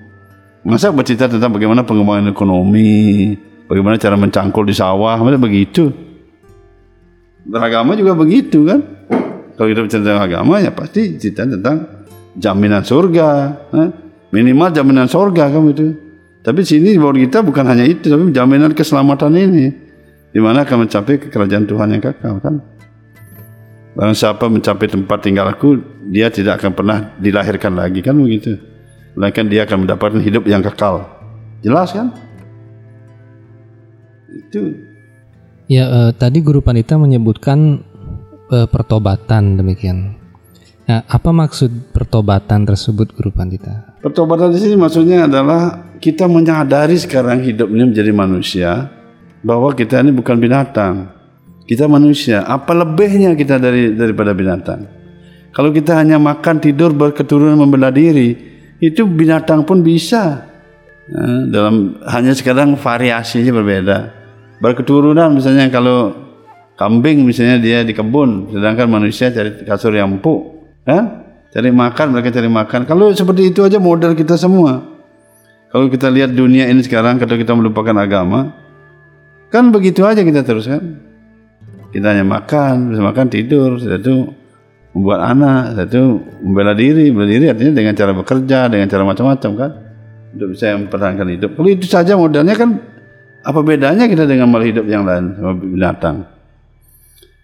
Masa 0.62 0.94
bercerita 0.94 1.26
tentang 1.26 1.50
bagaimana 1.50 1.82
pengembangan 1.82 2.30
ekonomi, 2.30 3.34
bagaimana 3.66 3.98
cara 3.98 4.14
mencangkul 4.14 4.62
di 4.62 4.74
sawah, 4.78 5.18
macam 5.18 5.42
begitu. 5.42 5.90
Beragama 7.42 7.98
juga 7.98 8.14
begitu 8.14 8.62
kan? 8.62 8.80
Kalau 9.58 9.66
kita 9.66 9.80
bicara 9.82 10.02
tentang 10.06 10.22
agama 10.22 10.54
ya 10.62 10.70
pasti 10.70 11.18
cerita 11.18 11.50
tentang 11.50 12.06
jaminan 12.38 12.86
surga, 12.86 13.28
eh? 13.74 13.88
minimal 14.30 14.70
jaminan 14.70 15.10
surga 15.10 15.50
kan 15.50 15.66
itu. 15.66 15.98
Tapi 16.46 16.62
sini 16.62 16.94
di 16.94 16.98
bawah 17.02 17.18
kita 17.18 17.42
bukan 17.42 17.66
hanya 17.66 17.82
itu, 17.90 18.06
tapi 18.06 18.30
jaminan 18.30 18.70
keselamatan 18.70 19.34
ini, 19.34 19.66
di 20.30 20.38
mana 20.38 20.62
akan 20.62 20.86
mencapai 20.86 21.18
ke 21.18 21.26
kerajaan 21.26 21.66
Tuhan 21.66 21.90
yang 21.90 22.02
kekal 22.02 22.38
kan? 22.38 22.73
Barang 23.94 24.14
siapa 24.14 24.50
mencapai 24.50 24.90
tempat 24.90 25.18
tinggalku, 25.22 25.78
dia 26.10 26.30
tidak 26.30 26.58
akan 26.58 26.72
pernah 26.74 26.98
dilahirkan 27.18 27.78
lagi 27.78 28.02
kan 28.02 28.18
begitu 28.18 28.74
melainkan 29.14 29.46
dia 29.46 29.62
akan 29.64 29.86
mendapatkan 29.86 30.20
hidup 30.20 30.44
yang 30.50 30.60
kekal. 30.60 31.06
Jelas 31.62 31.94
kan? 31.94 32.12
Itu. 34.28 34.74
Ya, 35.70 35.88
eh, 35.88 36.10
tadi 36.12 36.44
Guru 36.44 36.60
Pandita 36.60 36.98
menyebutkan 37.00 37.80
eh, 38.52 38.68
pertobatan 38.68 39.56
demikian. 39.56 40.20
Nah, 40.84 41.00
apa 41.08 41.32
maksud 41.32 41.96
pertobatan 41.96 42.68
tersebut 42.68 43.16
Guru 43.16 43.32
Pandita? 43.32 43.96
Pertobatan 44.04 44.52
di 44.52 44.60
sini 44.60 44.76
maksudnya 44.76 45.24
adalah 45.24 45.88
kita 45.96 46.28
menyadari 46.28 47.00
sekarang 47.00 47.40
hidup 47.40 47.72
ini 47.72 47.88
menjadi 47.88 48.12
manusia 48.12 48.92
bahwa 49.40 49.72
kita 49.72 50.04
ini 50.04 50.12
bukan 50.12 50.36
binatang. 50.36 51.08
Kita 51.64 51.88
manusia. 51.88 52.44
Apa 52.44 52.76
lebihnya 52.76 53.32
kita 53.32 53.56
dari 53.56 53.96
daripada 53.96 54.36
binatang? 54.36 54.84
Kalau 55.54 55.70
kita 55.70 55.96
hanya 55.96 56.18
makan, 56.18 56.58
tidur, 56.60 56.90
berketurunan, 56.92 57.54
membela 57.54 57.88
diri, 57.88 58.34
itu 58.82 59.06
binatang 59.06 59.62
pun 59.64 59.80
bisa. 59.80 60.50
Nah, 61.08 61.46
dalam 61.48 62.00
hanya 62.04 62.34
sekarang 62.34 62.76
variasinya 62.76 63.54
berbeda. 63.54 63.98
Berketurunan 64.58 65.36
misalnya 65.36 65.70
kalau 65.70 66.12
kambing 66.74 67.22
misalnya 67.22 67.62
dia 67.62 67.86
di 67.86 67.94
kebun, 67.94 68.50
sedangkan 68.50 68.88
manusia 68.90 69.30
cari 69.30 69.62
kasur 69.62 69.94
yang 69.94 70.18
empuk, 70.18 70.40
kan? 70.82 71.22
Cari 71.54 71.70
makan 71.70 72.06
mereka 72.18 72.34
cari 72.34 72.50
makan. 72.50 72.80
Kalau 72.82 73.14
seperti 73.14 73.54
itu 73.54 73.62
aja 73.62 73.78
model 73.78 74.18
kita 74.18 74.34
semua. 74.34 74.82
Kalau 75.70 75.86
kita 75.86 76.10
lihat 76.10 76.34
dunia 76.34 76.66
ini 76.66 76.82
sekarang 76.82 77.22
kalau 77.22 77.38
kita 77.38 77.54
melupakan 77.54 77.94
agama, 77.94 78.50
kan 79.54 79.70
begitu 79.70 80.02
aja 80.02 80.26
kita 80.26 80.42
terus 80.42 80.66
kan. 80.66 81.13
Kita 81.94 82.10
hanya 82.10 82.26
makan, 82.26 82.90
bisa 82.90 83.00
makan 83.06 83.26
tidur, 83.30 83.78
sudah 83.78 84.02
itu 84.02 84.26
membuat 84.98 85.30
anak, 85.30 85.78
satu 85.78 86.26
membela 86.42 86.74
diri, 86.74 87.14
membela 87.14 87.30
diri 87.30 87.46
artinya 87.46 87.70
dengan 87.70 87.94
cara 87.94 88.10
bekerja, 88.10 88.66
dengan 88.66 88.86
cara 88.90 89.02
macam-macam 89.06 89.50
kan, 89.54 89.70
untuk 90.34 90.58
bisa 90.58 90.74
mempertahankan 90.74 91.26
hidup. 91.38 91.54
Kalau 91.54 91.70
itu 91.70 91.86
saja 91.86 92.18
modalnya 92.18 92.58
kan, 92.58 92.82
apa 93.46 93.60
bedanya 93.62 94.10
kita 94.10 94.26
dengan 94.26 94.50
mal 94.50 94.66
hidup 94.66 94.90
yang 94.90 95.06
lain 95.06 95.38
sama 95.38 95.54
binatang? 95.54 96.26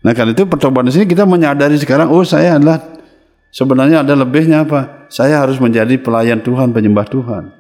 Nah 0.03 0.13
karena 0.19 0.35
itu 0.35 0.43
percobaan 0.51 0.91
di 0.91 0.99
sini 0.99 1.07
kita 1.07 1.23
menyadari 1.23 1.79
sekarang, 1.79 2.11
oh 2.11 2.27
saya 2.27 2.59
adalah 2.59 2.83
sebenarnya 3.55 4.03
ada 4.03 4.19
lebihnya 4.19 4.67
apa? 4.67 5.07
Saya 5.11 5.43
harus 5.43 5.63
menjadi 5.63 5.95
pelayan 5.99 6.43
Tuhan, 6.43 6.75
penyembah 6.75 7.07
Tuhan. 7.07 7.55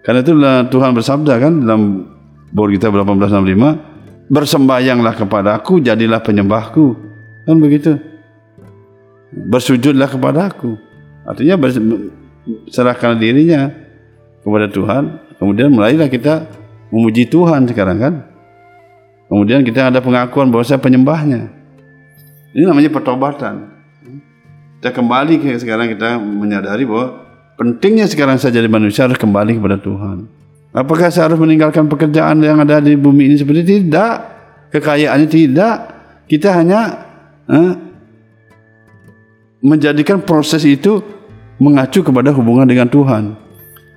Karena 0.00 0.24
itu 0.24 0.32
Tuhan 0.72 0.90
bersabda 0.96 1.34
kan 1.36 1.52
dalam 1.60 2.08
Bor 2.52 2.70
kita 2.70 2.88
1865, 2.88 3.95
bersembayanglah 4.26 5.14
kepada 5.14 5.58
aku, 5.58 5.78
jadilah 5.82 6.22
penyembahku. 6.22 6.96
Kan 7.46 7.56
begitu 7.62 7.98
bersujudlah 9.36 10.08
kepada 10.08 10.48
aku. 10.48 10.78
Artinya 11.26 11.58
serahkan 12.70 13.18
dirinya 13.18 13.70
kepada 14.40 14.66
Tuhan. 14.70 15.02
Kemudian 15.36 15.68
mulailah 15.68 16.08
kita 16.08 16.46
memuji 16.88 17.28
Tuhan 17.28 17.68
sekarang 17.68 17.98
kan. 17.98 18.14
Kemudian 19.26 19.66
kita 19.66 19.90
ada 19.90 19.98
pengakuan 19.98 20.48
bahwa 20.54 20.62
saya 20.62 20.78
penyembahnya. 20.78 21.50
Ini 22.54 22.64
namanya 22.64 22.88
pertobatan. 22.94 23.74
Kita 24.78 24.94
kembali 24.94 25.42
ke 25.42 25.58
sekarang 25.58 25.90
kita 25.90 26.16
menyadari 26.22 26.86
bahwa 26.86 27.26
pentingnya 27.58 28.06
sekarang 28.06 28.38
saya 28.38 28.62
jadi 28.62 28.70
manusia 28.70 29.10
harus 29.10 29.18
kembali 29.18 29.58
kepada 29.58 29.82
Tuhan. 29.82 30.30
Apakah 30.76 31.08
saya 31.08 31.32
harus 31.32 31.40
meninggalkan 31.40 31.88
pekerjaan 31.88 32.36
yang 32.44 32.60
ada 32.60 32.84
di 32.84 32.92
bumi 33.00 33.32
ini 33.32 33.36
seperti 33.40 33.64
tidak? 33.64 34.12
Kekayaannya 34.76 35.24
tidak. 35.24 35.74
Kita 36.28 36.52
hanya 36.52 36.80
eh, 37.48 37.72
menjadikan 39.64 40.20
proses 40.20 40.68
itu 40.68 41.00
mengacu 41.56 42.04
kepada 42.04 42.28
hubungan 42.36 42.68
dengan 42.68 42.92
Tuhan. 42.92 43.40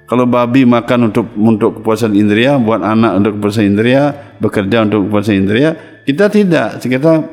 Kalau 0.08 0.24
babi 0.24 0.64
makan 0.64 1.12
untuk 1.12 1.28
untuk 1.36 1.84
kepuasan 1.84 2.16
indera, 2.16 2.56
buat 2.56 2.80
anak 2.80 3.12
untuk 3.20 3.32
kepuasan 3.44 3.76
indera, 3.76 4.16
bekerja 4.40 4.88
untuk 4.88 5.12
kepuasan 5.12 5.36
indera, 5.36 5.76
kita 6.08 6.32
tidak. 6.32 6.80
Kita 6.80 7.28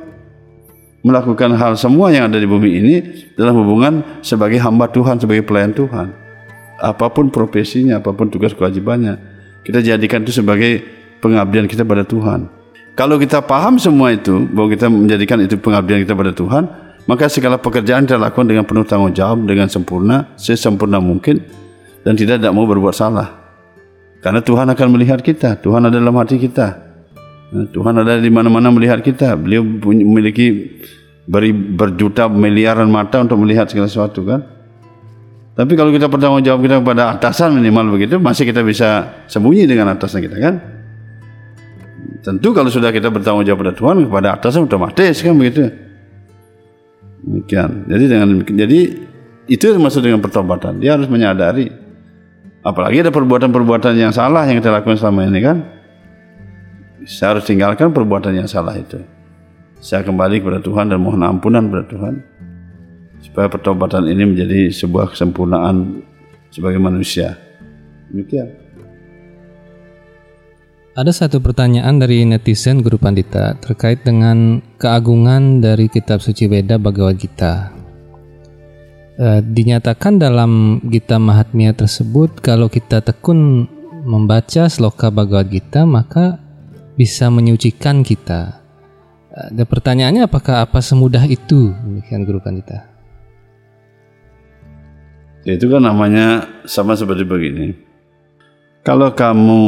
melakukan 1.06 1.54
hal 1.54 1.78
semua 1.78 2.11
yang 2.11 2.26
ada 2.26 2.42
di 2.42 2.50
bumi 2.50 2.70
ini 2.82 2.94
dalam 3.38 3.62
hubungan 3.62 4.02
sebagai 4.26 4.59
hamba 4.59 4.90
Tuhan, 4.90 5.22
sebagai 5.22 5.46
pelayan 5.46 5.70
Tuhan. 5.70 6.11
Apa 6.82 7.14
pun 7.14 7.30
profesinya, 7.30 8.02
apa 8.02 8.12
pun 8.12 8.28
tugas 8.28 8.52
kewajibannya, 8.52 9.36
kita 9.66 9.83
jadikan 9.83 10.22
itu 10.22 10.31
sebagai 10.31 10.79
pengabdian 11.18 11.66
kita 11.66 11.83
pada 11.83 12.07
Tuhan. 12.07 12.46
Kalau 12.94 13.18
kita 13.18 13.42
paham 13.42 13.76
semua 13.83 14.14
itu, 14.14 14.46
bahwa 14.55 14.70
kita 14.70 14.87
menjadikan 14.87 15.42
itu 15.42 15.59
pengabdian 15.59 16.07
kita 16.07 16.14
pada 16.14 16.31
Tuhan, 16.33 16.64
maka 17.11 17.26
segala 17.26 17.59
pekerjaan 17.59 18.07
kita 18.07 18.16
lakukan 18.16 18.46
dengan 18.46 18.62
penuh 18.62 18.87
tanggung 18.87 19.12
jawab, 19.12 19.44
dengan 19.44 19.66
sempurna, 19.66 20.33
sesempurna 20.38 21.02
mungkin, 21.02 21.42
dan 22.07 22.14
tidak 22.14 22.40
tidak 22.40 22.55
mau 22.55 22.64
berbuat 22.64 22.94
salah. 22.94 23.29
Karena 24.22 24.40
Tuhan 24.40 24.70
akan 24.70 24.87
melihat 24.94 25.20
kita, 25.20 25.61
Tuhan 25.61 25.90
ada 25.90 25.98
dalam 25.98 26.14
hati 26.16 26.40
kita. 26.40 26.87
Tuhan 27.46 27.94
ada 27.94 28.18
di 28.18 28.31
mana-mana 28.33 28.74
melihat 28.74 28.98
kita. 29.02 29.38
Beliau 29.38 29.62
memiliki 29.62 30.79
beri 31.26 31.55
berjuta 31.55 32.26
miliaran 32.26 32.90
mata 32.90 33.22
untuk 33.22 33.42
melihat 33.42 33.70
segala 33.70 33.87
sesuatu 33.87 34.26
kan. 34.26 34.56
Tapi 35.57 35.73
kalau 35.73 35.88
kita 35.88 36.12
bertanggung 36.12 36.45
jawab 36.45 36.61
kita 36.61 36.85
kepada 36.85 37.16
atasan 37.16 37.57
minimal 37.57 37.97
begitu, 37.97 38.21
masih 38.21 38.45
kita 38.45 38.61
bisa 38.61 39.09
sembunyi 39.25 39.64
dengan 39.64 39.97
atasan 39.97 40.21
kita 40.21 40.37
kan. 40.37 40.55
Tentu 42.21 42.53
kalau 42.53 42.69
sudah 42.69 42.92
kita 42.92 43.09
bertanggung 43.09 43.49
jawab 43.49 43.64
pada 43.64 43.73
Tuhan 43.73 44.05
kepada 44.05 44.29
atasan 44.37 44.69
otomatis 44.69 45.16
kan 45.25 45.33
begitu. 45.33 45.73
Demikian. 47.25 47.88
Jadi 47.88 48.05
dengan 48.05 48.29
jadi 48.45 48.81
itu 49.49 49.66
maksud 49.81 50.05
dengan 50.05 50.21
pertobatan. 50.21 50.77
Dia 50.77 51.01
harus 51.01 51.09
menyadari 51.09 51.87
Apalagi 52.66 53.07
ada 53.07 53.14
perbuatan-perbuatan 53.14 53.95
yang 53.95 54.11
salah 54.11 54.42
yang 54.51 54.59
kita 54.59 54.75
lakukan 54.75 54.99
selama 54.99 55.23
ini 55.31 55.38
kan. 55.38 55.62
Saya 57.07 57.38
harus 57.38 57.47
tinggalkan 57.47 57.95
perbuatan 57.95 58.35
yang 58.35 58.51
salah 58.51 58.75
itu. 58.75 58.99
Saya 59.79 60.03
kembali 60.03 60.42
kepada 60.42 60.59
Tuhan 60.59 60.90
dan 60.90 60.99
mohon 60.99 61.23
ampunan 61.23 61.71
kepada 61.71 61.87
Tuhan. 61.87 62.14
Supaya 63.20 63.48
pertobatan 63.52 64.09
ini 64.09 64.24
menjadi 64.24 64.72
sebuah 64.72 65.12
kesempurnaan 65.12 66.02
sebagai 66.50 66.81
manusia. 66.81 67.37
Demikian. 68.09 68.66
Ada 70.96 71.12
satu 71.12 71.44
pertanyaan 71.44 72.00
dari 72.00 72.24
netizen 72.24 72.81
Guru 72.81 72.96
Pandita 72.96 73.52
terkait 73.61 74.00
dengan 74.00 74.64
keagungan 74.81 75.61
dari 75.61 75.92
kitab 75.92 76.24
suci 76.24 76.48
Weda 76.48 76.81
Bhagavad 76.81 77.20
Gita. 77.20 77.68
Eh, 79.20 79.40
dinyatakan 79.44 80.16
dalam 80.16 80.81
Gita 80.88 81.20
Mahatmya 81.20 81.76
tersebut 81.76 82.40
kalau 82.40 82.72
kita 82.72 83.05
tekun 83.05 83.68
membaca 84.09 84.72
sloka 84.72 85.12
Bhagavad 85.12 85.52
Gita 85.52 85.85
maka 85.85 86.40
bisa 86.96 87.29
menyucikan 87.29 88.00
kita. 88.00 88.64
Ada 89.37 89.68
pertanyaannya 89.68 90.24
apakah 90.24 90.64
apa 90.64 90.81
semudah 90.81 91.29
itu 91.29 91.76
demikian 91.85 92.24
Guru 92.24 92.40
Pandita? 92.40 92.95
Ya, 95.46 95.54
itu 95.54 95.70
kan 95.70 95.78
namanya 95.78 96.42
sama 96.66 96.98
seperti 96.98 97.22
begini. 97.22 97.70
Kalau 98.82 99.14
kamu 99.14 99.62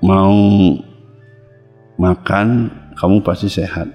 mau 0.00 0.40
makan, 2.00 2.72
kamu 2.96 3.20
pasti 3.20 3.52
sehat. 3.52 3.92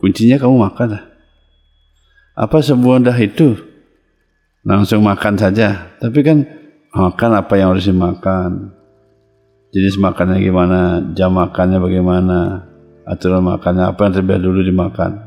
Kuncinya 0.00 0.40
kamu 0.40 0.56
makan. 0.64 0.96
Apa 2.32 2.64
semudah 2.64 3.12
itu? 3.20 3.52
Langsung 4.64 5.04
makan 5.04 5.36
saja. 5.36 5.92
Tapi 6.00 6.24
kan 6.24 6.48
makan 6.96 7.30
apa 7.36 7.60
yang 7.60 7.76
harus 7.76 7.84
dimakan. 7.84 8.72
Jenis 9.76 10.00
makannya 10.00 10.40
gimana, 10.40 11.04
jam 11.12 11.36
makannya 11.36 11.84
bagaimana, 11.84 12.64
aturan 13.04 13.44
makannya 13.44 13.92
apa 13.92 14.00
yang 14.08 14.12
terlebih 14.16 14.40
dulu 14.40 14.64
dimakan. 14.64 15.20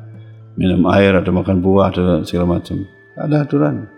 Minum 0.57 0.89
air 0.89 1.13
atau 1.13 1.29
makan 1.29 1.61
buah 1.61 1.93
atau 1.93 2.25
segala 2.25 2.57
macam. 2.57 2.96
Ada 3.17 3.49
aturan. 3.49 3.89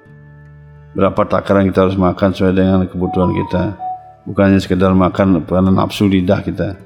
Berapa 0.96 1.28
takaran 1.28 1.68
kita 1.68 1.86
harus 1.86 2.00
makan 2.00 2.32
sesuai 2.32 2.54
dengan 2.56 2.88
kebutuhan 2.88 3.36
kita. 3.36 3.76
Bukannya 4.24 4.64
sekedar 4.64 4.96
makan 4.96 5.44
karena 5.44 5.72
nafsu 5.76 6.08
lidah 6.08 6.40
kita. 6.40 6.80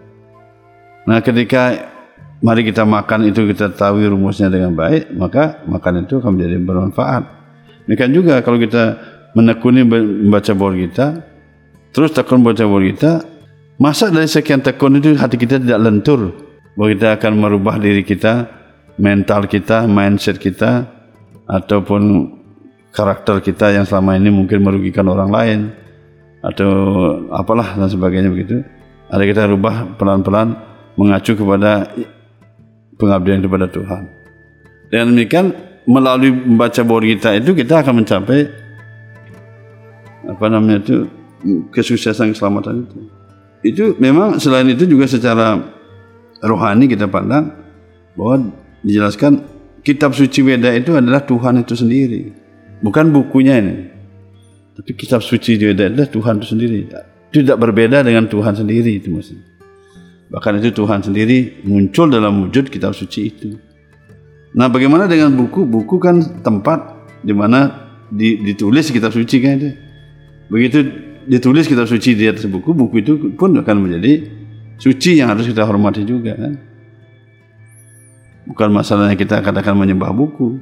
Nah 1.05 1.21
ketika 1.21 1.93
mari 2.41 2.65
kita 2.65 2.83
makan 2.89 3.29
itu 3.29 3.45
kita 3.53 3.69
tahu 3.77 4.01
rumusnya 4.09 4.49
dengan 4.49 4.73
baik, 4.73 5.13
maka 5.13 5.61
makan 5.69 6.09
itu 6.09 6.17
akan 6.17 6.33
menjadi 6.33 6.57
bermanfaat. 6.57 7.23
Demikian 7.85 8.11
juga 8.15 8.41
kalau 8.41 8.57
kita 8.57 8.97
menekuni 9.37 9.85
membaca 9.85 10.51
bawah 10.57 10.73
kita, 10.73 11.07
terus 11.93 12.15
tekun 12.15 12.41
baca 12.41 12.63
bawah 12.65 12.83
kita, 12.83 13.11
masa 13.77 14.09
dari 14.09 14.25
sekian 14.25 14.63
tekun 14.63 14.97
itu 14.97 15.13
hati 15.19 15.35
kita 15.37 15.59
tidak 15.59 15.79
lentur, 15.83 16.31
bahwa 16.73 16.87
kita 16.95 17.07
akan 17.19 17.31
merubah 17.37 17.75
diri 17.77 18.07
kita, 18.07 18.47
mental 18.95 19.45
kita, 19.51 19.83
mindset 19.83 20.39
kita, 20.39 20.87
ataupun 21.47 22.31
karakter 22.93 23.41
kita 23.41 23.73
yang 23.73 23.83
selama 23.83 24.15
ini 24.15 24.29
mungkin 24.29 24.61
merugikan 24.61 25.09
orang 25.09 25.29
lain 25.33 25.59
atau 26.43 26.69
apalah 27.33 27.75
dan 27.75 27.89
sebagainya 27.89 28.29
begitu. 28.29 28.61
Ada 29.09 29.23
kita 29.25 29.41
rubah 29.49 29.97
pelan-pelan 29.97 30.57
mengacu 30.97 31.33
kepada 31.33 31.89
pengabdian 32.97 33.41
kepada 33.41 33.65
Tuhan. 33.69 34.03
Dengan 34.89 35.05
demikian 35.13 35.45
melalui 35.89 36.31
membaca 36.31 36.81
bawah 36.85 37.03
kita 37.03 37.35
itu 37.41 37.51
kita 37.57 37.83
akan 37.83 38.03
mencapai 38.03 38.47
apa 40.23 40.45
namanya 40.47 40.79
itu 40.79 40.95
kesuksesan 41.73 42.31
keselamatan 42.31 42.87
itu. 42.87 42.97
Itu 43.63 43.83
memang 43.99 44.39
selain 44.39 44.67
itu 44.71 44.87
juga 44.87 45.07
secara 45.07 45.59
rohani 46.43 46.87
kita 46.87 47.07
pandang 47.07 47.51
bahwa 48.15 48.51
dijelaskan 48.83 49.52
kitab 49.83 50.15
suci 50.15 50.41
Weda 50.41 50.71
itu 50.73 50.95
adalah 50.95 51.21
Tuhan 51.27 51.61
itu 51.61 51.75
sendiri. 51.75 52.31
Bukan 52.79 53.11
bukunya 53.11 53.59
ini. 53.59 53.91
Tapi 54.73 54.91
kitab 54.97 55.21
suci 55.21 55.59
Weda 55.59 55.91
adalah 55.91 56.07
Tuhan 56.09 56.41
itu 56.41 56.47
sendiri. 56.55 56.79
Tidak 57.29 57.57
berbeda 57.59 58.01
dengan 58.01 58.25
Tuhan 58.25 58.55
sendiri 58.55 58.97
itu 58.97 59.11
maksudnya. 59.11 59.45
Bahkan 60.33 60.63
itu 60.63 60.73
Tuhan 60.73 61.05
sendiri 61.05 61.61
muncul 61.69 62.09
dalam 62.09 62.49
wujud 62.49 62.73
kitab 62.73 62.97
suci 62.97 63.19
itu. 63.29 63.53
Nah, 64.57 64.65
bagaimana 64.65 65.05
dengan 65.05 65.33
buku? 65.37 65.65
Buku 65.65 66.01
kan 66.01 66.41
tempat 66.41 67.05
di 67.21 67.33
mana 67.37 67.69
ditulis 68.09 68.89
kitab 68.89 69.13
suci 69.13 69.37
kan 69.41 69.61
itu. 69.61 69.69
Begitu 70.49 70.79
ditulis 71.29 71.69
kitab 71.69 71.85
suci 71.85 72.17
di 72.17 72.25
atas 72.25 72.49
buku, 72.49 72.73
buku 72.73 73.01
itu 73.01 73.13
pun 73.37 73.53
akan 73.57 73.77
menjadi 73.77 74.25
suci 74.77 75.21
yang 75.21 75.33
harus 75.33 75.45
kita 75.45 75.65
hormati 75.65 76.01
juga 76.05 76.33
kan. 76.37 76.72
Bukan 78.43 78.69
masalahnya 78.75 79.15
kita 79.15 79.39
katakan 79.39 79.75
menyembah 79.75 80.11
buku. 80.11 80.59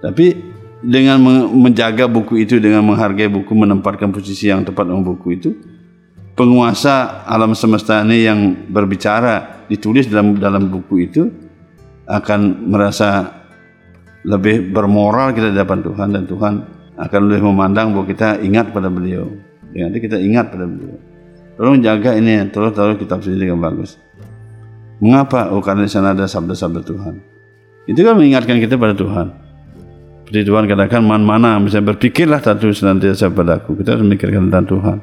Tapi 0.00 0.38
dengan 0.78 1.18
menjaga 1.50 2.06
buku 2.06 2.46
itu 2.46 2.62
dengan 2.62 2.86
menghargai 2.86 3.26
buku 3.26 3.50
menempatkan 3.50 4.14
posisi 4.14 4.46
yang 4.46 4.62
tepat 4.62 4.86
dengan 4.86 5.02
buku 5.02 5.34
itu 5.34 5.50
penguasa 6.38 7.26
alam 7.26 7.50
semesta 7.58 8.06
ini 8.06 8.22
yang 8.22 8.38
berbicara 8.70 9.66
ditulis 9.66 10.06
dalam 10.06 10.38
dalam 10.38 10.70
buku 10.70 11.10
itu 11.10 11.26
akan 12.06 12.70
merasa 12.70 13.42
lebih 14.22 14.70
bermoral 14.70 15.34
kita 15.34 15.50
di 15.50 15.58
hadapan 15.58 15.82
Tuhan 15.82 16.08
dan 16.14 16.24
Tuhan 16.30 16.54
akan 16.94 17.20
lebih 17.26 17.42
memandang 17.50 17.90
bahwa 17.90 18.06
kita 18.06 18.38
ingat 18.42 18.70
pada 18.70 18.86
beliau. 18.86 19.26
Nanti 19.74 19.98
kita 19.98 20.16
ingat 20.18 20.50
pada 20.54 20.66
beliau. 20.66 20.98
Tolong 21.58 21.82
jaga 21.82 22.14
ini, 22.14 22.46
tolong 22.54 22.70
tolong 22.70 22.98
kitab 22.98 23.22
suci 23.22 23.34
dengan 23.34 23.58
bagus. 23.58 23.98
Mengapa? 24.98 25.54
Oh 25.54 25.62
karena 25.62 25.86
di 25.86 25.92
sana 25.92 26.14
ada 26.14 26.26
sabda-sabda 26.26 26.82
Tuhan. 26.82 27.14
Itu 27.88 28.00
kan 28.04 28.18
mengingatkan 28.18 28.58
kita 28.58 28.74
pada 28.76 28.92
Tuhan. 28.92 29.30
Seperti 30.28 30.44
Tuhan 30.44 30.68
katakan, 30.68 31.00
man 31.00 31.24
mana 31.24 31.56
bisa 31.56 31.80
berpikirlah 31.80 32.44
satu 32.44 32.68
senantiasa 32.68 33.32
padaku. 33.32 33.78
Kita 33.80 33.96
harus 33.96 34.04
memikirkan 34.04 34.52
tentang 34.52 34.66
Tuhan. 34.68 34.98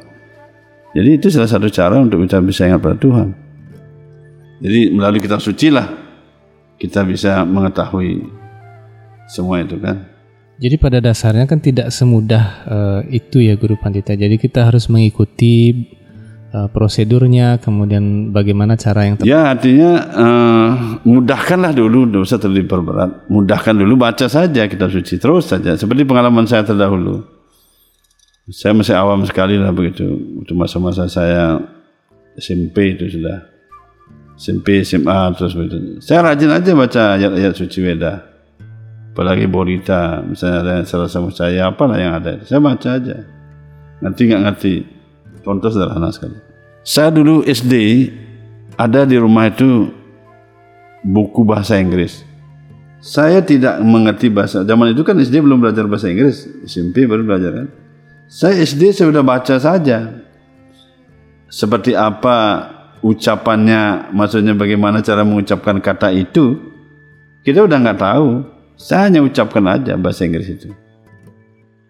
Jadi 0.96 1.10
itu 1.18 1.28
salah 1.34 1.50
satu 1.50 1.68
cara 1.68 1.98
untuk 1.98 2.22
kita 2.22 2.40
bisa 2.46 2.70
ingat 2.70 2.80
pada 2.80 2.96
Tuhan. 2.96 3.34
Jadi 4.62 4.94
melalui 4.94 5.20
kitab 5.20 5.44
suci 5.44 5.68
lah 5.68 5.92
kita 6.80 7.04
bisa 7.04 7.44
mengetahui 7.44 8.24
semua 9.28 9.60
itu 9.60 9.76
kan. 9.82 10.08
Jadi 10.56 10.76
pada 10.80 11.04
dasarnya 11.04 11.44
kan 11.52 11.60
tidak 11.60 11.92
semudah 11.92 12.46
uh, 12.64 13.02
itu 13.12 13.44
ya 13.44 13.60
Guru 13.60 13.76
Pandita. 13.76 14.16
Jadi 14.16 14.40
kita 14.40 14.72
harus 14.72 14.88
mengikuti 14.88 15.84
uh, 16.56 16.68
prosedurnya, 16.72 17.60
kemudian 17.60 18.32
bagaimana 18.32 18.80
cara 18.80 19.04
yang 19.04 19.20
tepat. 19.20 19.28
Ya 19.28 19.52
artinya 19.52 19.92
uh, 20.16 20.70
mudahkanlah 21.04 21.76
dulu, 21.76 22.08
tidak 22.08 22.22
usah 22.24 22.40
terlalu 22.40 22.64
diperberat. 22.64 23.28
Mudahkan 23.28 23.76
dulu, 23.76 23.94
baca 24.00 24.26
saja 24.32 24.72
kitab 24.72 24.88
suci 24.88 25.20
terus 25.20 25.52
saja. 25.52 25.76
Seperti 25.76 26.08
pengalaman 26.08 26.48
saya 26.48 26.64
terdahulu 26.64 27.36
Saya 28.46 28.78
masih 28.78 28.94
awam 28.94 29.26
sekali 29.26 29.58
lah 29.58 29.74
begitu. 29.74 30.06
Itu 30.46 30.54
masa-masa 30.54 31.10
saya 31.10 31.58
SMP 32.38 32.94
itu 32.96 33.10
sudah. 33.10 33.52
SMP, 34.38 34.86
SMA 34.86 35.34
terus 35.34 35.58
begitu. 35.58 35.98
Saya 36.04 36.22
rajin 36.22 36.52
aja 36.54 36.72
baca 36.78 37.04
ayat-ayat 37.18 37.54
suci 37.58 37.80
Weda. 37.82 38.22
Apalagi 39.16 39.48
Borita, 39.48 40.20
misalnya 40.28 40.58
ada 40.60 40.72
yang 40.84 40.88
salah 40.92 41.08
sama 41.08 41.32
saya, 41.32 41.72
apalah 41.72 41.96
yang 41.96 42.20
ada. 42.20 42.44
Saya 42.44 42.60
baca 42.60 43.00
aja. 43.00 43.24
Ngerti 44.04 44.22
nggak 44.28 44.44
ngerti. 44.44 44.95
Contoh 45.46 45.70
sederhana 45.70 46.10
sekali. 46.10 46.42
Saya 46.82 47.14
dulu 47.14 47.46
SD 47.46 47.74
ada 48.74 49.06
di 49.06 49.16
rumah 49.22 49.46
itu 49.46 49.94
buku 51.06 51.46
bahasa 51.46 51.78
Inggris. 51.78 52.26
Saya 52.98 53.46
tidak 53.46 53.78
mengerti 53.86 54.34
bahasa. 54.34 54.66
Zaman 54.66 54.98
itu 54.98 55.06
kan 55.06 55.14
SD 55.22 55.46
belum 55.46 55.62
belajar 55.62 55.86
bahasa 55.86 56.10
Inggris, 56.10 56.50
SMP 56.66 57.06
baru 57.06 57.22
belajar 57.22 57.52
kan. 57.54 57.68
Saya 58.26 58.58
SD 58.66 58.90
saya 58.90 59.14
sudah 59.14 59.22
baca 59.22 59.56
saja. 59.62 60.26
Seperti 61.46 61.94
apa 61.94 62.38
ucapannya, 63.06 64.10
maksudnya 64.10 64.58
bagaimana 64.58 65.06
cara 65.06 65.22
mengucapkan 65.22 65.78
kata 65.78 66.10
itu, 66.10 66.58
kita 67.46 67.62
udah 67.62 67.78
nggak 67.86 68.02
tahu. 68.02 68.28
Saya 68.76 69.08
hanya 69.08 69.22
ucapkan 69.22 69.64
aja 69.70 69.94
bahasa 69.96 70.26
Inggris 70.26 70.50
itu. 70.50 70.74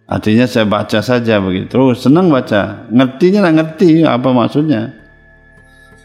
Artinya 0.05 0.45
saya 0.45 0.69
baca 0.69 1.01
saja 1.01 1.41
begitu. 1.41 1.65
Terus 1.73 2.05
senang 2.05 2.29
baca. 2.29 2.85
Ngertinya 2.93 3.45
nggak 3.45 3.55
ngerti 3.57 3.89
apa 4.05 4.29
maksudnya. 4.29 4.93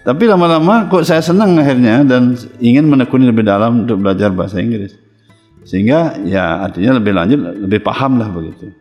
Tapi 0.01 0.25
lama-lama 0.25 0.89
kok 0.89 1.05
saya 1.05 1.21
senang 1.21 1.61
akhirnya 1.61 2.01
dan 2.09 2.33
ingin 2.57 2.89
menekuni 2.89 3.29
lebih 3.29 3.45
dalam 3.45 3.85
untuk 3.85 4.01
belajar 4.01 4.33
bahasa 4.33 4.57
Inggris. 4.57 4.97
Sehingga 5.69 6.17
ya 6.25 6.65
artinya 6.65 6.97
lebih 6.97 7.13
lanjut, 7.13 7.41
lebih 7.69 7.85
paham 7.85 8.17
lah 8.17 8.33
begitu. 8.33 8.73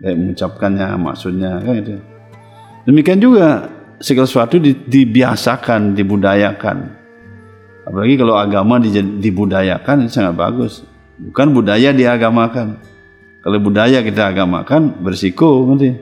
Kayak 0.00 0.16
mengucapkannya, 0.16 0.86
maksudnya 1.02 1.50
kan 1.60 1.74
itu. 1.76 1.94
Demikian 2.86 3.18
juga 3.18 3.68
segala 3.98 4.26
sesuatu 4.30 4.56
di, 4.62 4.72
dibiasakan, 4.72 5.98
dibudayakan. 5.98 6.78
Apalagi 7.84 8.14
kalau 8.16 8.38
agama 8.38 8.78
di, 8.78 8.94
dibudayakan 8.94 10.06
itu 10.06 10.14
sangat 10.14 10.38
bagus. 10.38 10.86
Bukan 11.20 11.52
budaya 11.52 11.90
diagamakan. 11.90 12.80
Kalau 13.40 13.56
budaya 13.56 14.04
kita 14.04 14.36
agamakan 14.36 15.00
bersiko 15.00 15.64
nanti. 15.64 15.96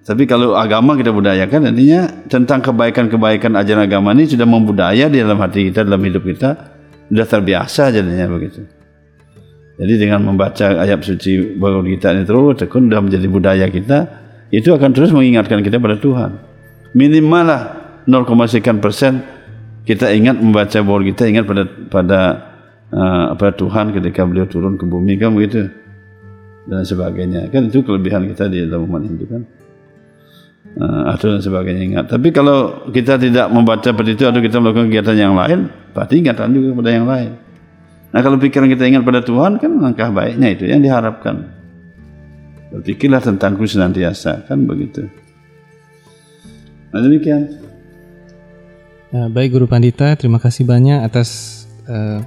Tapi 0.00 0.24
kalau 0.24 0.56
agama 0.56 0.96
kita 0.96 1.12
budayakan 1.12 1.70
artinya 1.70 2.08
tentang 2.26 2.64
kebaikan-kebaikan 2.64 3.52
ajaran 3.54 3.84
agama 3.84 4.16
ini 4.16 4.26
sudah 4.26 4.48
membudaya 4.48 5.06
di 5.12 5.20
dalam 5.20 5.38
hati 5.38 5.70
kita, 5.70 5.84
dalam 5.84 6.00
hidup 6.02 6.24
kita, 6.24 6.50
sudah 7.12 7.26
terbiasa 7.28 7.92
jadinya 7.92 8.26
begitu. 8.26 8.64
Jadi 9.76 9.94
dengan 10.00 10.24
membaca 10.24 10.82
ayat 10.82 11.04
suci 11.04 11.56
Bhagavad 11.56 11.86
Gita 11.86 12.16
ini 12.16 12.24
terus 12.24 12.58
tekun 12.58 12.88
sudah 12.88 13.00
menjadi 13.04 13.26
budaya 13.28 13.66
kita, 13.68 13.98
itu 14.50 14.72
akan 14.72 14.90
terus 14.96 15.12
mengingatkan 15.12 15.60
kita 15.60 15.78
pada 15.78 16.00
Tuhan. 16.00 16.42
Minimal 16.96 17.44
lah 17.46 17.62
0,sekian 18.08 18.80
persen 18.82 19.22
kita 19.84 20.10
ingat 20.10 20.40
membaca 20.40 20.80
Bhagavad 20.80 21.06
Gita, 21.06 21.22
ingat 21.28 21.44
pada 21.44 21.62
pada 21.86 22.20
uh, 22.90 23.36
pada 23.36 23.52
Tuhan 23.54 23.94
ketika 23.94 24.26
beliau 24.26 24.48
turun 24.48 24.74
ke 24.74 24.88
bumi 24.88 25.20
kan 25.20 25.36
begitu 25.36 25.79
dan 26.68 26.84
sebagainya. 26.84 27.48
Kan 27.48 27.72
itu 27.72 27.80
kelebihan 27.80 28.28
kita 28.28 28.50
di 28.50 28.66
dalam 28.66 28.88
umat 28.90 29.06
Hindu 29.06 29.24
kan 29.30 29.42
uh, 30.78 31.02
atau 31.14 31.34
dan 31.34 31.40
sebagainya 31.42 31.82
ingat. 31.82 32.04
Tapi 32.12 32.28
kalau 32.30 32.86
kita 32.92 33.16
tidak 33.16 33.48
membaca 33.50 33.90
seperti 33.90 34.14
itu 34.14 34.24
atau 34.28 34.38
kita 34.38 34.56
melakukan 34.60 34.86
kegiatan 34.92 35.16
yang 35.16 35.34
lain, 35.34 35.72
berarti 35.96 36.14
ingatan 36.20 36.48
juga 36.54 36.68
pada 36.76 36.90
yang 36.92 37.06
lain. 37.08 37.30
Nah 38.10 38.20
kalau 38.26 38.36
pikiran 38.42 38.66
kita 38.66 38.84
ingat 38.90 39.02
pada 39.06 39.22
Tuhan 39.22 39.62
kan 39.62 39.70
langkah 39.78 40.10
baiknya 40.10 40.48
itu 40.54 40.64
yang 40.66 40.82
diharapkan. 40.82 41.58
Berpikirlah 42.70 43.22
tentangku 43.22 43.66
senantiasa 43.66 44.46
kan 44.46 44.62
begitu. 44.66 45.06
Nah 46.90 47.00
demikian. 47.02 47.70
Ya, 49.10 49.26
baik 49.26 49.58
Guru 49.58 49.66
Pandita, 49.66 50.14
terima 50.14 50.38
kasih 50.38 50.62
banyak 50.70 51.02
atas 51.02 51.66
uh, 51.90 52.22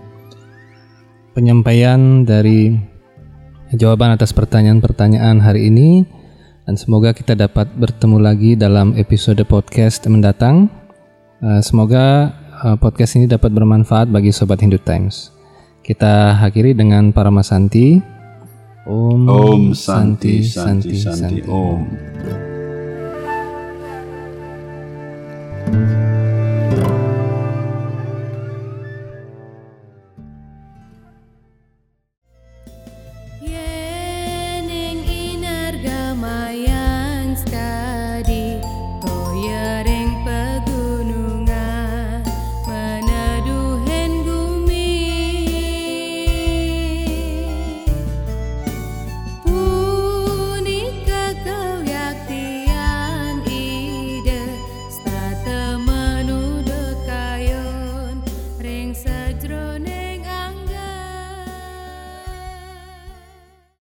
penyampaian 1.31 2.27
dari 2.27 2.75
jawaban 3.73 4.13
atas 4.13 4.31
pertanyaan-pertanyaan 4.33 5.41
hari 5.41 5.73
ini 5.73 6.05
dan 6.63 6.77
semoga 6.77 7.11
kita 7.11 7.33
dapat 7.33 7.67
bertemu 7.75 8.17
lagi 8.21 8.51
dalam 8.53 8.93
episode 8.95 9.41
podcast 9.49 10.05
mendatang. 10.07 10.69
Uh, 11.43 11.59
semoga 11.59 12.31
uh, 12.63 12.77
podcast 12.79 13.19
ini 13.19 13.27
dapat 13.27 13.51
bermanfaat 13.51 14.07
bagi 14.07 14.31
sobat 14.31 14.61
Hindu 14.63 14.79
Times. 14.79 15.33
Kita 15.83 16.39
akhiri 16.39 16.71
dengan 16.77 17.11
para 17.11 17.27
masanti. 17.27 17.99
Om, 18.83 19.27
Om 19.27 19.63
Santi 19.71 20.43
Santi 20.43 20.95
Santi, 20.99 21.39
Santi. 21.39 21.41
Om. 21.47 22.42